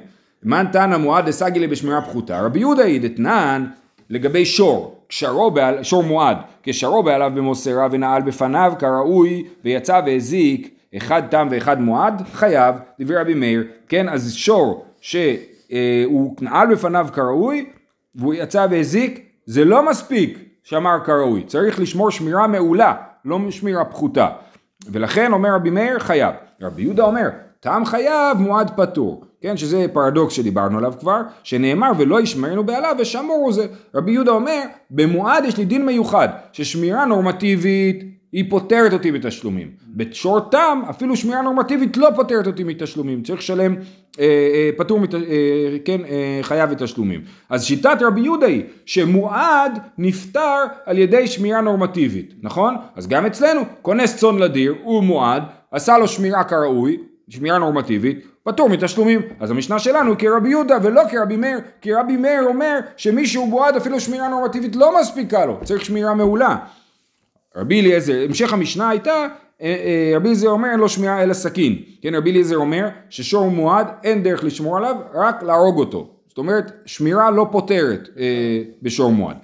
מן 0.42 0.66
תנא 0.72 0.96
מועד 0.96 1.28
לסגילי 1.28 1.66
בשמירה 1.66 2.02
פחותה. 2.02 2.40
רבי 2.40 2.58
יהודה 2.58 2.84
היא 2.84 3.00
דתנן 3.00 3.66
לגבי 4.10 4.44
שור, 4.44 5.04
קשרו 5.08 5.50
בעל, 5.50 5.82
שור 5.82 6.02
מועד, 6.02 6.36
כשרו 6.62 7.02
בעליו 7.02 7.32
במוסרה 7.34 7.88
ונעל 7.90 8.22
בפניו 8.22 8.72
כראוי 8.78 9.44
ויצא 9.64 10.00
והזיק 10.06 10.74
אחד 10.96 11.22
תם 11.30 11.48
ואחד 11.50 11.80
מועד, 11.80 12.22
חייב, 12.32 12.74
דברי 13.00 13.16
רבי 13.16 13.34
מאיר, 13.34 13.64
כן, 13.88 14.08
אז 14.08 14.34
שור 14.34 14.85
אה, 15.72 16.02
הוא 16.06 16.36
נעל 16.40 16.74
בפניו 16.74 17.08
כראוי 17.12 17.70
והוא 18.14 18.34
יצא 18.34 18.66
והזיק, 18.70 19.26
זה 19.44 19.64
לא 19.64 19.90
מספיק 19.90 20.38
שמר 20.62 20.98
כראוי, 21.04 21.44
צריך 21.46 21.80
לשמור 21.80 22.10
שמירה 22.10 22.46
מעולה, 22.46 22.94
לא 23.24 23.50
שמירה 23.50 23.84
פחותה. 23.84 24.28
ולכן 24.92 25.32
אומר 25.32 25.54
רבי 25.54 25.70
מאיר 25.70 25.98
חייב. 25.98 26.34
רבי 26.62 26.82
יהודה 26.82 27.04
אומר, 27.04 27.28
טעם 27.60 27.84
חייב 27.84 28.38
מועד 28.38 28.70
פטור. 28.76 29.24
כן, 29.40 29.56
שזה 29.56 29.86
פרדוקס 29.92 30.34
שדיברנו 30.34 30.78
עליו 30.78 30.94
כבר, 31.00 31.20
שנאמר 31.42 31.92
ולא 31.98 32.20
ישמרנו 32.20 32.64
בעליו 32.64 32.96
ושמור 32.98 33.36
הוא 33.36 33.52
זה. 33.52 33.66
רבי 33.94 34.12
יהודה 34.12 34.32
אומר, 34.32 34.62
במועד 34.90 35.44
יש 35.44 35.56
לי 35.56 35.64
דין 35.64 35.86
מיוחד, 35.86 36.28
ששמירה 36.52 37.04
נורמטיבית 37.04 38.15
היא 38.32 38.44
פוטרת 38.50 38.92
אותי 38.92 39.10
מתשלומים. 39.10 39.70
בשור 39.88 40.40
תם, 40.40 40.82
אפילו 40.90 41.16
שמירה 41.16 41.42
נורמטיבית 41.42 41.96
לא 41.96 42.08
פוטרת 42.16 42.46
אותי 42.46 42.64
מתשלומים, 42.64 43.22
צריך 43.22 43.38
לשלם 43.38 43.74
אה, 44.20 44.24
אה, 44.24 44.70
פטור, 44.76 45.00
מת, 45.00 45.14
אה, 45.14 45.20
כן, 45.84 46.00
אה, 46.04 46.38
חייב 46.42 46.70
בתשלומים. 46.70 47.20
אז 47.50 47.64
שיטת 47.64 47.98
רבי 48.00 48.20
יהודה 48.20 48.46
היא 48.46 48.62
שמועד 48.86 49.78
נפטר 49.98 50.64
על 50.86 50.98
ידי 50.98 51.26
שמירה 51.26 51.60
נורמטיבית, 51.60 52.34
נכון? 52.42 52.76
אז 52.96 53.08
גם 53.08 53.26
אצלנו, 53.26 53.62
כונס 53.82 54.16
צאן 54.16 54.38
לדיר, 54.38 54.74
הוא 54.82 55.02
מועד, 55.02 55.42
עשה 55.70 55.98
לו 55.98 56.08
שמירה 56.08 56.44
כראוי, 56.44 56.98
שמירה 57.28 57.58
נורמטיבית, 57.58 58.26
פטור 58.42 58.68
מתשלומים. 58.68 59.20
אז 59.40 59.50
המשנה 59.50 59.78
שלנו 59.78 60.10
היא 60.10 60.18
כרבי 60.18 60.48
יהודה 60.48 60.78
ולא 60.82 61.02
כרבי 61.10 61.36
מאיר, 61.36 61.58
כי 61.80 61.94
רבי 61.94 62.16
מאיר 62.16 62.44
אומר 62.44 62.78
שמי 62.96 63.26
שהוא 63.26 63.48
מועד 63.48 63.76
אפילו 63.76 64.00
שמירה 64.00 64.28
נורמטיבית 64.28 64.76
לא 64.76 65.00
מספיקה 65.00 65.46
לו, 65.46 65.58
צריך 65.64 65.84
שמירה 65.84 66.14
מעולה. 66.14 66.56
רבי 67.56 67.80
אליעזר, 67.80 68.24
המשך 68.28 68.52
המשנה 68.52 68.90
הייתה, 68.90 69.10
אה, 69.10 69.26
אה, 69.62 70.12
רבי 70.16 70.28
אליעזר 70.28 70.48
אומר 70.48 70.68
אין 70.70 70.80
לו 70.80 70.88
שמירה 70.88 71.22
אלא 71.22 71.32
סכין, 71.32 71.76
כן 72.02 72.14
רבי 72.14 72.30
אליעזר 72.30 72.56
אומר 72.56 72.88
ששור 73.10 73.50
מועד 73.50 73.86
אין 74.04 74.22
דרך 74.22 74.44
לשמור 74.44 74.76
עליו 74.76 74.96
רק 75.14 75.42
להרוג 75.42 75.78
אותו, 75.78 76.10
זאת 76.28 76.38
אומרת 76.38 76.72
שמירה 76.86 77.30
לא 77.30 77.46
פותרת 77.52 78.08
אה, 78.18 78.62
בשור 78.82 79.12
מועד. 79.12 79.36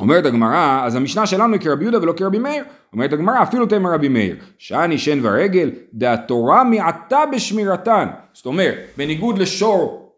אומרת 0.00 0.26
הגמרא, 0.26 0.82
אז 0.84 0.94
המשנה 0.94 1.26
שלנו 1.26 1.52
היא 1.52 1.60
כרבי 1.60 1.84
יהודה 1.84 2.02
ולא 2.02 2.12
כרבי 2.12 2.38
מאיר, 2.38 2.64
אומרת 2.92 3.12
הגמרא 3.12 3.42
אפילו 3.42 3.66
תמר 3.66 3.92
רבי 3.92 4.08
מאיר, 4.08 4.36
שאני 4.58 4.98
שן 4.98 5.18
ורגל, 5.22 5.70
דהתורה 5.92 6.64
מעטה 6.64 7.20
בשמירתן, 7.32 8.08
זאת 8.32 8.46
אומרת 8.46 8.78
בניגוד 8.96 9.38
לשור 9.38 10.12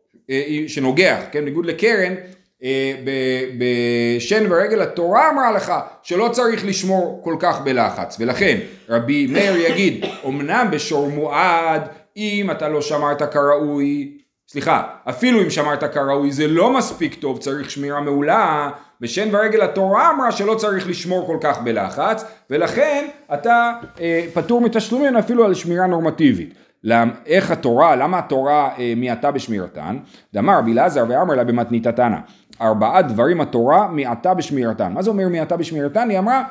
שנוגח, 0.67 1.21
כן, 1.33 1.41
בניגוד 1.41 1.67
לקרן, 1.67 2.13
אה, 2.13 2.40
בשן 3.59 4.53
ורגל 4.53 4.83
התורה 4.83 5.31
אמרה 5.31 5.53
לך 5.53 5.73
שלא 6.03 6.29
צריך 6.33 6.67
לשמור 6.67 7.21
כל 7.25 7.37
כך 7.39 7.61
בלחץ. 7.61 8.17
ולכן 8.21 8.59
רבי 8.89 9.27
מאיר 9.27 9.57
יגיד 9.57 10.05
אמנם 10.27 10.69
בשור 10.71 11.09
מועד 11.09 11.83
אם 12.17 12.51
אתה 12.51 12.69
לא 12.69 12.83
שמרת 12.83 13.23
כראוי 13.33 14.17
סליחה 14.49 14.83
אפילו 15.09 15.43
אם 15.43 15.51
שמרת 15.51 15.85
כראוי 15.95 16.33
זה 16.33 16.47
לא 16.49 16.73
מספיק 16.73 17.15
טוב 17.15 17.39
צריך 17.39 17.71
שמירה 17.71 18.01
מעולה. 18.01 18.71
בשן 19.01 19.35
ורגל 19.35 19.63
התורה 19.63 20.11
אמרה 20.11 20.33
שלא 20.33 20.55
צריך 20.55 20.89
לשמור 20.89 21.27
כל 21.27 21.37
כך 21.41 21.61
בלחץ 21.63 22.25
ולכן 22.51 23.07
אתה 23.35 23.73
אה, 24.01 24.25
פטור 24.35 24.61
מתשלומים 24.61 25.17
אפילו 25.17 25.45
על 25.45 25.55
שמירה 25.55 25.87
נורמטיבית. 25.87 26.55
איך 27.27 27.51
התורה, 27.51 27.97
למה 27.97 28.19
התורה 28.19 28.71
אה, 28.79 28.93
מיעטה 28.97 29.31
בשמירתן? 29.31 29.99
דאמר 30.35 30.59
רבי 30.59 30.73
אלעזר 30.73 31.05
ואמר 31.09 31.35
לה 31.35 31.45
במתניתתנא 31.45 32.17
ארבעה 32.61 33.03
דברים 33.03 33.41
התורה 33.41 33.89
מיעטה 33.89 34.35
בשמירתן. 34.35 34.93
מה 34.93 35.03
זה 35.03 35.11
אומר 35.11 35.29
מיעטה 35.29 35.57
בשמירתן? 35.57 36.11
היא 36.11 36.19
אמרה 36.19 36.45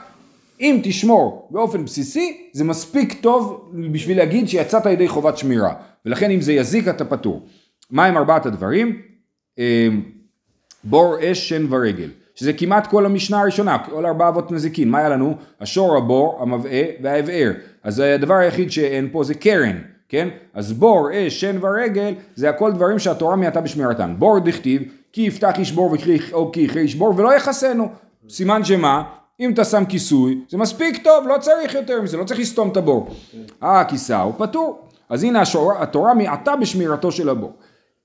אם 0.61 0.79
תשמור 0.83 1.47
באופן 1.51 1.85
בסיסי 1.85 2.49
זה 2.53 2.63
מספיק 2.63 3.21
טוב 3.21 3.71
בשביל 3.91 4.17
להגיד 4.17 4.49
שיצאת 4.49 4.85
ידי 4.85 5.07
חובת 5.07 5.37
שמירה 5.37 5.73
ולכן 6.05 6.31
אם 6.31 6.41
זה 6.41 6.53
יזיק 6.53 6.87
אתה 6.87 7.05
פטור. 7.05 7.45
מה 7.91 8.05
הם 8.05 8.17
ארבעת 8.17 8.45
הדברים? 8.45 9.01
אה, 9.59 9.87
בור 10.83 11.15
אש 11.21 11.49
שן 11.49 11.65
ורגל 11.69 12.09
שזה 12.39 12.53
כמעט 12.53 12.87
כל 12.87 13.05
המשנה 13.05 13.41
הראשונה, 13.41 13.77
כל 13.79 14.05
ארבעה 14.05 14.29
אבות 14.29 14.51
נזיקין, 14.51 14.89
מה 14.89 14.99
היה 14.99 15.09
לנו? 15.09 15.35
השור, 15.61 15.97
הבור, 15.97 16.37
המבעה 16.41 16.81
והאבער. 17.01 17.51
אז 17.83 17.99
הדבר 17.99 18.33
היחיד 18.33 18.71
שאין 18.71 19.09
פה 19.11 19.23
זה 19.23 19.33
קרן, 19.33 19.77
כן? 20.09 20.27
אז 20.53 20.73
בור, 20.73 21.09
אש, 21.13 21.41
שן 21.41 21.57
ורגל, 21.61 22.13
זה 22.35 22.49
הכל 22.49 22.71
דברים 22.71 22.99
שהתורה 22.99 23.35
מיעטה 23.35 23.61
בשמירתן. 23.61 24.15
בור 24.19 24.39
דכתיב, 24.39 24.81
כי 25.13 25.21
יפתח 25.21 25.53
ישבור 25.59 25.95
או 26.33 26.51
כי 26.51 26.67
ישבור 26.75 27.13
ולא 27.17 27.35
יחסנו. 27.35 27.87
סימן 28.29 28.63
שמה? 28.63 29.03
אם 29.39 29.53
אתה 29.53 29.63
שם 29.63 29.85
כיסוי, 29.85 30.39
זה 30.49 30.57
מספיק 30.57 31.03
טוב, 31.03 31.27
לא 31.27 31.37
צריך 31.37 31.73
יותר 31.73 32.01
מזה, 32.01 32.17
לא 32.17 32.23
צריך 32.23 32.39
לסתום 32.39 32.69
את 32.69 32.77
הבור. 32.77 33.15
אה, 33.63 33.81
הכיסה 33.81 34.21
הוא 34.21 34.33
פטור. 34.37 34.89
אז 35.09 35.23
הנה 35.23 35.41
השור, 35.41 35.73
התורה 35.77 36.13
מיעטה 36.13 36.55
בשמירתו 36.55 37.11
של 37.11 37.29
הבור. 37.29 37.53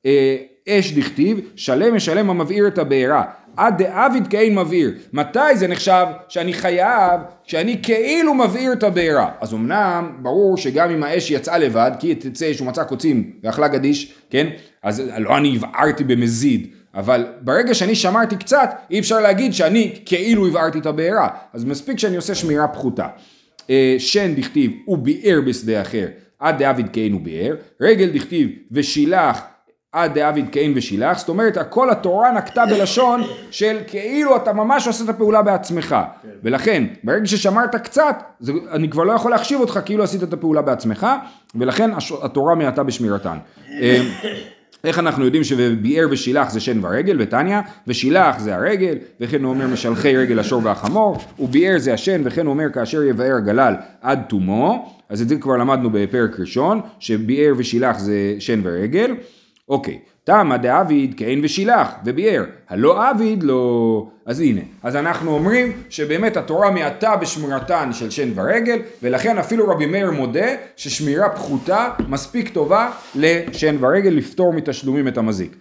אה, 0.06 0.36
אש 0.68 0.92
דכתיב, 0.92 1.40
שלם 1.56 1.94
משלם 1.94 2.30
המבעיר 2.30 2.66
את 2.66 2.78
הבעירה. 2.78 3.24
עד 3.56 3.82
דאביד 3.82 4.26
כאין 4.26 4.58
מבעיר. 4.58 4.94
מתי 5.12 5.56
זה 5.56 5.68
נחשב 5.68 6.06
שאני 6.28 6.52
חייב, 6.52 7.20
שאני 7.44 7.82
כאילו 7.82 8.34
מבעיר 8.34 8.72
את 8.72 8.82
הבעירה? 8.82 9.30
אז 9.40 9.54
אמנם 9.54 10.12
ברור 10.22 10.56
שגם 10.56 10.90
אם 10.90 11.02
האש 11.02 11.30
יצאה 11.30 11.58
לבד, 11.58 11.90
כי 11.98 12.14
תצא 12.14 12.52
שהוא 12.52 12.68
מצא 12.68 12.84
קוצים 12.84 13.30
ואכלה 13.42 13.68
גדיש, 13.68 14.14
כן? 14.30 14.46
אז 14.82 15.02
לא 15.18 15.36
אני 15.36 15.56
הבערתי 15.56 16.04
במזיד. 16.04 16.66
אבל 16.94 17.26
ברגע 17.40 17.74
שאני 17.74 17.94
שמרתי 17.94 18.36
קצת, 18.36 18.70
אי 18.90 18.98
אפשר 18.98 19.20
להגיד 19.20 19.54
שאני 19.54 19.94
כאילו 20.06 20.46
הבערתי 20.46 20.78
את 20.78 20.86
הבעירה. 20.86 21.28
אז 21.52 21.64
מספיק 21.64 21.98
שאני 21.98 22.16
עושה 22.16 22.34
שמירה 22.34 22.68
פחותה. 22.68 23.06
אה, 23.70 23.96
שן 23.98 24.34
דכתיב 24.34 24.72
הוא 24.84 24.98
ביער 24.98 25.40
בשדה 25.46 25.82
אחר, 25.82 26.06
עד 26.38 26.58
דאביד 26.58 26.88
כאין 26.92 27.12
הוא 27.12 27.20
ביער. 27.20 27.54
רגל 27.80 28.10
דכתיב 28.10 28.48
ושילח 28.72 29.40
עד 29.94 30.14
דאביד 30.14 30.48
קין 30.48 30.72
ושילח, 30.76 31.18
זאת 31.18 31.28
אומרת 31.28 31.56
הכל 31.56 31.90
התורה 31.90 32.32
נקטה 32.32 32.66
בלשון 32.66 33.22
של 33.50 33.78
כאילו 33.86 34.36
אתה 34.36 34.52
ממש 34.52 34.86
עושה 34.86 35.04
את 35.04 35.08
הפעולה 35.08 35.42
בעצמך, 35.42 35.96
כן. 36.22 36.28
ולכן 36.42 36.84
ברגע 37.04 37.26
ששמרת 37.26 37.76
קצת, 37.76 38.22
זה, 38.40 38.52
אני 38.70 38.90
כבר 38.90 39.04
לא 39.04 39.12
יכול 39.12 39.30
להחשיב 39.30 39.60
אותך 39.60 39.80
כאילו 39.84 40.04
עשית 40.04 40.22
את 40.22 40.32
הפעולה 40.32 40.62
בעצמך, 40.62 41.06
ולכן 41.54 41.90
התורה 42.22 42.54
מעטה 42.54 42.82
בשמירתן. 42.82 43.38
איך 44.84 44.98
אנחנו 44.98 45.24
יודעים 45.24 45.44
שביער 45.44 46.06
ושילח 46.10 46.50
זה 46.50 46.60
שן 46.60 46.84
ורגל 46.84 47.16
ותניא, 47.20 47.58
ושילח 47.86 48.38
זה 48.38 48.54
הרגל, 48.54 48.94
וכן 49.20 49.42
הוא 49.44 49.50
אומר 49.50 49.66
משלחי 49.66 50.16
רגל 50.16 50.38
השור 50.38 50.60
והחמור, 50.64 51.18
וביער 51.38 51.78
זה 51.78 51.94
השן, 51.94 52.22
וכן 52.24 52.46
הוא 52.46 52.52
אומר 52.52 52.70
כאשר 52.72 53.02
יבער 53.02 53.36
הגלל 53.36 53.74
עד 54.02 54.22
תומו, 54.28 54.92
אז 55.08 55.22
את 55.22 55.28
זה 55.28 55.36
כבר 55.36 55.56
למדנו 55.56 55.90
בפרק 55.92 56.40
ראשון, 56.40 56.80
שביער 56.98 57.52
ושילח 57.56 57.98
זה 57.98 58.36
שן 58.38 58.60
ורגל. 58.62 59.14
אוקיי, 59.68 59.98
תמה 60.24 60.56
דאביד 60.56 61.14
כאין 61.16 61.40
ושילח 61.44 61.94
וביער, 62.04 62.44
הלא 62.68 63.10
אביד 63.10 63.42
לא... 63.42 64.06
אז 64.26 64.40
הנה, 64.40 64.60
אז 64.82 64.96
אנחנו 64.96 65.34
אומרים 65.34 65.72
שבאמת 65.90 66.36
התורה 66.36 66.70
מעטה 66.70 67.16
בשמירתן 67.16 67.92
של 67.92 68.10
שן 68.10 68.28
ורגל, 68.34 68.78
ולכן 69.02 69.38
אפילו 69.38 69.68
רבי 69.68 69.86
מאיר 69.86 70.10
מודה 70.10 70.46
ששמירה 70.76 71.28
פחותה 71.28 71.88
מספיק 72.08 72.48
טובה 72.48 72.90
לשן 73.14 73.76
ורגל 73.80 74.10
לפתור 74.10 74.52
מתשלומים 74.52 75.08
את 75.08 75.18
המזיק. 75.18 75.56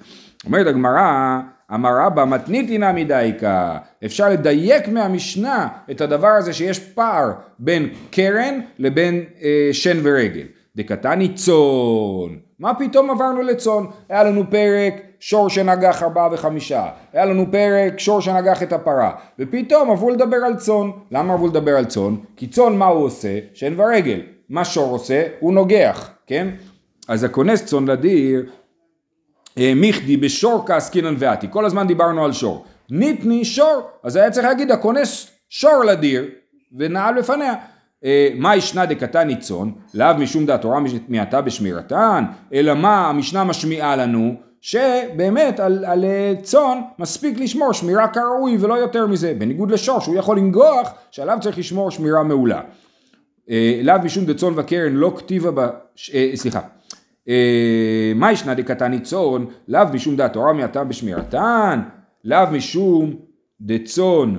אומרת 0.45 0.67
הגמרא, 0.67 1.39
אמר 1.73 1.89
רבא 2.05 2.25
מתנית 2.25 2.69
אינה 2.69 2.91
מדייקה, 2.91 3.77
אפשר 4.05 4.29
לדייק 4.29 4.87
מהמשנה 4.87 5.67
את 5.91 6.01
הדבר 6.01 6.27
הזה 6.27 6.53
שיש 6.53 6.79
פער 6.79 7.31
בין 7.59 7.89
קרן 8.11 8.59
לבין 8.79 9.23
אה, 9.41 9.69
שן 9.71 9.97
ורגל. 10.03 10.45
דקתני 10.75 11.33
צאן 11.33 12.35
מה 12.59 12.73
פתאום 12.73 13.09
עברנו 13.09 13.41
לצאן? 13.41 13.83
היה 14.09 14.23
לנו 14.23 14.43
פרק 14.49 14.93
שור 15.19 15.49
שנגח 15.49 16.03
ארבעה 16.03 16.29
וחמישה, 16.31 16.87
היה 17.13 17.25
לנו 17.25 17.45
פרק 17.51 17.99
שור 17.99 18.21
שנגח 18.21 18.63
את 18.63 18.73
הפרה, 18.73 19.11
ופתאום 19.39 19.91
עברו 19.91 20.09
לדבר 20.09 20.37
על 20.37 20.55
צאן. 20.55 20.91
למה 21.11 21.33
עברו 21.33 21.47
לדבר 21.47 21.77
על 21.77 21.85
צאן? 21.85 22.15
כי 22.35 22.47
צאן 22.47 22.75
מה 22.75 22.85
הוא 22.85 23.05
עושה? 23.05 23.39
שן 23.53 23.79
ורגל. 23.79 24.21
מה 24.49 24.65
שור 24.65 24.91
עושה? 24.91 25.23
הוא 25.39 25.53
נוגח, 25.53 26.09
כן? 26.27 26.47
אז 27.07 27.23
הכונס 27.23 27.65
צאן 27.65 27.87
לדיר, 27.87 28.45
אה, 29.57 29.73
מיכדי 29.75 30.17
בשור 30.17 30.63
כעסקינן 30.67 31.15
ואתי. 31.17 31.47
כל 31.49 31.65
הזמן 31.65 31.87
דיברנו 31.87 32.25
על 32.25 32.33
שור. 32.33 32.65
ניתני 32.89 33.45
שור, 33.45 33.81
אז 34.03 34.15
היה 34.15 34.31
צריך 34.31 34.45
להגיד 34.45 34.71
הכונס 34.71 35.27
שור 35.49 35.83
לדיר, 35.83 36.25
ונעל 36.77 37.19
בפניה. 37.19 37.53
אה, 38.05 38.29
מה 38.35 38.55
ישנה 38.55 38.85
דקתני 38.85 39.35
צאן, 39.35 39.69
לאו 39.93 40.17
משום 40.17 40.45
דעת 40.45 40.61
תורה 40.61 40.79
מעתה 41.07 41.41
בשמירתן, 41.41 42.23
אלא 42.53 42.73
מה 42.73 43.09
המשנה 43.09 43.43
משמיעה 43.43 43.95
לנו, 43.95 44.35
שבאמת 44.61 45.59
על, 45.59 45.85
על 45.85 46.05
אה, 46.05 46.33
צאן 46.41 46.81
מספיק 46.99 47.39
לשמור 47.39 47.73
שמירה 47.73 48.07
כראוי 48.07 48.57
ולא 48.59 48.73
יותר 48.73 49.07
מזה, 49.07 49.33
בניגוד 49.37 49.71
לשור 49.71 49.99
שהוא 49.99 50.15
יכול 50.15 50.37
לנגוח, 50.37 50.93
שעליו 51.11 51.37
צריך 51.41 51.57
לשמור 51.57 51.91
שמירה 51.91 52.23
מעולה. 52.23 52.61
אה, 53.49 53.81
לאו 53.83 53.95
משום 54.03 54.25
דצאן 54.25 54.53
וקרן 54.55 54.93
לא 54.93 55.13
כתיבה 55.17 55.51
ב... 55.51 55.69
סליחה. 56.35 56.59
מה 58.15 58.31
ישנה 58.31 58.53
דקתני 58.53 58.99
צאן, 58.99 59.45
לאו 59.67 59.81
משום 59.93 60.15
דעת 60.15 60.33
תורה 60.33 60.53
מעתה 60.53 60.83
בשמירתן, 60.83 61.81
לאו 62.23 62.51
משום 62.51 63.15
דצאן, 63.61 64.35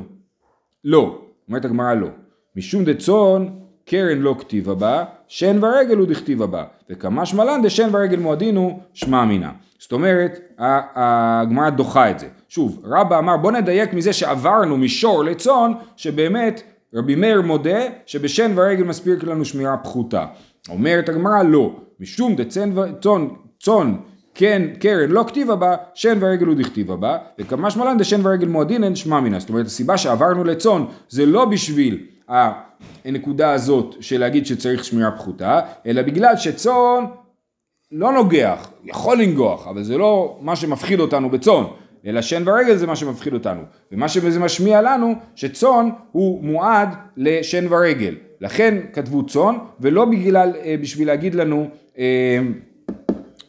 לא, 0.85 1.19
אומרת 1.49 1.65
הגמרא 1.65 1.95
לא. 1.95 2.09
משום 2.57 2.85
דצאן 2.85 3.47
קרן 3.85 4.19
לא 4.19 4.37
כתיבה 4.39 4.75
בה, 4.75 5.05
שן 5.29 5.65
ורגל 5.65 5.97
הוא 5.97 6.07
דכתיבה 6.07 6.47
בה, 6.47 6.65
וכמה 6.91 7.27
שמלן 7.27 7.63
דשן 7.63 7.89
ורגל 7.93 8.19
מועדין 8.19 8.57
הוא 8.57 8.79
שמע 8.95 9.23
אמינא. 9.23 9.49
זאת 9.79 9.93
אומרת, 9.93 10.39
הגמרא 10.59 11.71
דוחה 11.71 12.11
את 12.11 12.19
זה. 12.19 12.27
שוב, 12.49 12.83
רבא 12.85 13.19
אמר 13.19 13.37
בוא 13.37 13.53
נדייק 13.53 13.95
מזה 13.95 14.13
שעברנו 14.13 14.77
משור 14.77 15.25
לצאן, 15.25 15.73
שבאמת 15.97 16.63
רבי 16.95 17.15
מאיר 17.15 17.43
מודה 17.43 17.81
שבשן 18.07 18.53
ורגל 18.57 18.85
מספיק 18.85 19.25
לנו 19.25 19.45
שמירה 19.45 19.77
פחותה. 19.77 20.27
אומרת 20.69 21.09
הגמרא 21.09 21.43
לא, 21.43 21.77
משום 22.01 22.37
דצאן 22.37 22.79
וצאן, 22.79 23.29
צאן 23.63 23.95
כן, 24.35 24.63
קרן 24.79 25.11
לא 25.11 25.25
כתיבה 25.29 25.57
בה, 25.57 25.77
שן 25.95 26.19
ורגל 26.21 26.47
הוא 26.47 26.55
דכתיבה 26.55 26.97
בה, 26.97 27.19
וכמה 27.39 27.71
שמלן 27.71 27.99
דשן 27.99 28.27
ורגל 28.27 28.49
מועדין 28.49 28.85
אין 28.85 28.97
שמע 28.97 29.21
מינא. 29.21 29.39
זאת 29.39 29.49
אומרת, 29.49 29.67
הסיבה 29.67 29.97
שעברנו 29.97 30.45
לצאן 30.45 30.85
זה 31.09 31.27
לא 31.27 31.45
בשביל 31.45 31.99
הנקודה 32.29 33.53
הזאת 33.53 33.95
של 34.01 34.21
להגיד 34.21 34.47
שצריך 34.47 34.85
שמירה 34.85 35.11
פחותה, 35.11 35.61
אלא 35.87 36.03
בגלל 36.03 36.37
שצאן 36.37 37.05
לא 37.93 38.13
נוגח, 38.13 38.71
יכול 38.85 39.23
לנגוח, 39.23 39.67
אבל 39.67 39.83
זה 39.83 39.99
לא 39.99 40.39
מה 40.41 40.57
שמפחיד 40.57 41.01
אותנו 41.01 41.31
בצאן, 41.31 41.65
אלא 42.07 42.23
שן 42.23 42.49
ורגל 42.49 42.77
זה 42.77 42.87
מה 42.87 42.97
שמפחיד 42.97 43.33
אותנו. 43.33 43.63
ומה 43.93 44.09
שזה 44.09 44.41
משמיע 44.41 44.83
לנו, 44.83 45.15
שצאן 45.35 45.89
הוא 46.13 46.45
מועד 46.45 46.89
לשן 47.17 47.73
ורגל. 47.73 48.15
לכן 48.41 48.79
כתבו 48.93 49.27
צאן, 49.27 49.57
ולא 49.81 50.05
בגלל, 50.05 50.53
אה, 50.65 50.75
בשביל 50.81 51.09
להגיד 51.09 51.35
לנו 51.35 51.69
אה, 51.99 52.39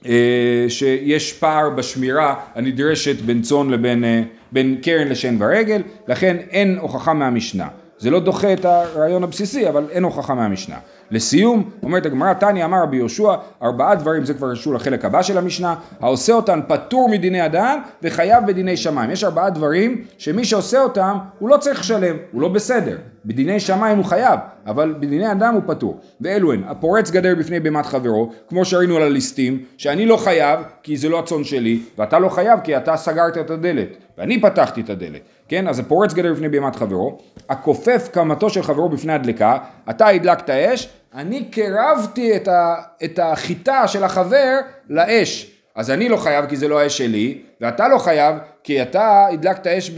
אה, 0.05 0.65
שיש 0.67 1.33
פער 1.33 1.69
בשמירה 1.69 2.35
הנדרשת 2.55 3.21
בין 3.21 3.41
צאן 3.41 3.69
לבין 3.69 4.03
בין 4.51 4.77
קרן 4.81 5.07
לשן 5.07 5.35
ורגל, 5.39 5.81
לכן 6.07 6.37
אין 6.49 6.77
הוכחה 6.81 7.13
מהמשנה. 7.13 7.67
זה 7.99 8.09
לא 8.09 8.19
דוחה 8.19 8.53
את 8.53 8.65
הרעיון 8.65 9.23
הבסיסי, 9.23 9.69
אבל 9.69 9.85
אין 9.89 10.03
הוכחה 10.03 10.33
מהמשנה. 10.33 10.75
לסיום, 11.11 11.69
אומרת 11.83 12.05
הגמרא, 12.05 12.33
תניא 12.33 12.65
אמר 12.65 12.83
רבי 12.83 12.97
יהושע, 12.97 13.35
ארבעה 13.63 13.95
דברים, 13.95 14.25
זה 14.25 14.33
כבר 14.33 14.51
קשור 14.51 14.73
לחלק 14.73 15.05
הבא 15.05 15.21
של 15.21 15.37
המשנה, 15.37 15.75
העושה 15.99 16.33
אותן 16.33 16.59
פטור 16.67 17.09
מדיני 17.09 17.45
אדם 17.45 17.81
וחייב 18.03 18.47
בדיני 18.47 18.77
שמיים. 18.77 19.11
יש 19.11 19.23
ארבעה 19.23 19.49
דברים 19.49 20.03
שמי 20.17 20.45
שעושה 20.45 20.79
אותם, 20.79 21.17
הוא 21.39 21.49
לא 21.49 21.57
צריך 21.57 21.79
לשלם, 21.79 22.15
הוא 22.31 22.41
לא 22.41 22.47
בסדר. 22.47 22.97
בדיני 23.25 23.59
שמיים 23.59 23.97
הוא 23.97 24.05
חייב, 24.05 24.39
אבל 24.65 24.95
בדיני 24.99 25.31
אדם 25.31 25.53
הוא 25.53 25.61
פטור. 25.67 25.99
ואלו 26.21 26.53
הן, 26.53 26.63
הפורץ 26.67 27.11
גדר 27.11 27.35
בפני 27.35 27.59
בהמת 27.59 27.85
חברו, 27.85 28.31
כמו 28.47 28.65
שראינו 28.65 28.97
על 28.97 29.03
הליסטים, 29.03 29.63
שאני 29.77 30.05
לא 30.05 30.17
חייב, 30.17 30.59
כי 30.83 30.97
זה 30.97 31.09
לא 31.09 31.19
הצאן 31.19 31.43
שלי, 31.43 31.79
ואתה 31.97 32.19
לא 32.19 32.29
חייב 32.29 32.59
כי 32.63 32.77
אתה 32.77 32.97
סגרת 32.97 33.37
את 33.37 33.49
הדלת, 33.49 33.87
ואני 34.17 34.41
פתחתי 34.41 34.81
את 34.81 34.89
הדלת. 34.89 35.21
כן? 35.47 35.67
אז 35.67 35.79
הפורץ 35.79 36.13
גדר 36.13 36.33
בפני 36.33 36.49
בהמת 36.49 36.75
חברו, 36.75 37.17
הכופף 37.49 38.09
קמתו 38.11 38.49
של 38.49 38.63
חברו 38.63 38.89
בפני 38.89 39.13
הדלקה, 39.13 39.57
אתה 39.89 40.07
הדלקת 40.07 40.49
אש, 40.49 40.89
אני 41.13 41.43
קירבתי 41.43 42.35
את, 42.35 42.47
ה, 42.47 42.75
את 43.03 43.19
החיטה 43.23 43.87
של 43.87 44.03
החבר 44.03 44.59
לאש. 44.89 45.54
אז 45.75 45.91
אני 45.91 46.09
לא 46.09 46.17
חייב 46.17 46.45
כי 46.45 46.55
זה 46.55 46.67
לא 46.67 46.79
האש 46.79 46.97
שלי, 46.97 47.37
ואתה 47.61 47.87
לא 47.87 47.97
חייב 47.97 48.35
כי 48.63 48.81
אתה 48.81 49.27
הדלקת 49.31 49.67
אש 49.67 49.91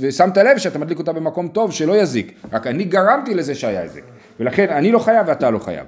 ושמת 0.00 0.38
לב 0.38 0.58
שאתה 0.58 0.78
מדליק 0.78 0.98
אותה 0.98 1.12
במקום 1.12 1.48
טוב 1.48 1.72
שלא 1.72 1.96
יזיק. 1.96 2.32
רק 2.52 2.66
אני 2.66 2.84
גרמתי 2.84 3.34
לזה 3.34 3.54
שהיה 3.54 3.84
יזיק. 3.84 4.04
ולכן 4.40 4.66
אני 4.70 4.92
לא 4.92 4.98
חייב 4.98 5.28
ואתה 5.28 5.50
לא 5.50 5.58
חייב. 5.58 5.86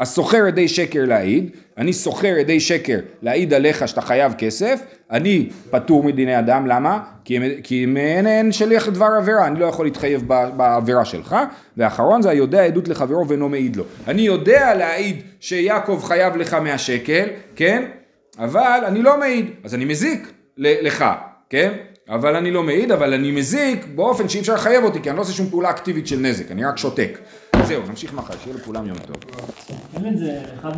הסוחר 0.00 0.46
עדי 0.46 0.68
שקר 0.68 1.04
להעיד, 1.04 1.50
אני 1.78 1.92
סוחר 1.92 2.34
עדי 2.40 2.60
שקר 2.60 2.98
להעיד 3.22 3.54
עליך 3.54 3.88
שאתה 3.88 4.00
חייב 4.00 4.34
כסף, 4.38 4.80
אני 5.10 5.48
פטור 5.70 6.04
מדיני 6.04 6.38
אדם, 6.38 6.66
למה? 6.66 7.02
כי, 7.24 7.38
כי 7.62 7.86
מעין 7.86 8.26
אין 8.26 8.52
שליח 8.52 8.88
דבר 8.88 9.08
עבירה, 9.18 9.46
אני 9.46 9.60
לא 9.60 9.66
יכול 9.66 9.86
להתחייב 9.86 10.28
בעבירה 10.56 11.04
שלך, 11.04 11.36
ואחרון 11.76 12.22
זה 12.22 12.30
היודע 12.30 12.62
עדות 12.62 12.88
לחברו 12.88 13.28
ואינו 13.28 13.48
מעיד 13.48 13.76
לו. 13.76 13.84
אני 14.06 14.22
יודע 14.22 14.74
להעיד 14.74 15.22
שיעקב 15.40 16.00
חייב 16.04 16.36
לך 16.36 16.54
100 16.54 16.78
שקל, 16.78 17.26
כן? 17.56 17.84
אבל 18.38 18.80
אני 18.86 19.02
לא 19.02 19.18
מעיד, 19.18 19.46
אז 19.64 19.74
אני 19.74 19.84
מזיק 19.84 20.32
לך, 20.56 21.04
כן? 21.50 21.72
אבל 22.08 22.36
אני 22.36 22.50
לא 22.50 22.62
מעיד, 22.62 22.92
אבל 22.92 23.14
אני 23.14 23.30
מזיק 23.30 23.86
באופן 23.94 24.28
שאי 24.28 24.40
אפשר 24.40 24.54
לחייב 24.54 24.84
אותי, 24.84 25.02
כי 25.02 25.10
אני 25.10 25.16
לא 25.16 25.22
עושה 25.22 25.32
שום 25.32 25.50
פעולה 25.50 25.70
אקטיבית 25.70 26.06
של 26.06 26.18
נזק, 26.18 26.50
אני 26.50 26.64
רק 26.64 26.78
שותק. 26.78 27.18
זהו, 27.64 27.82
נמשיך 27.88 28.14
מחר, 28.14 28.34
שיהיה 28.42 28.56
לכולם 28.56 28.86
יום 28.86 28.98
טוב. 28.98 29.16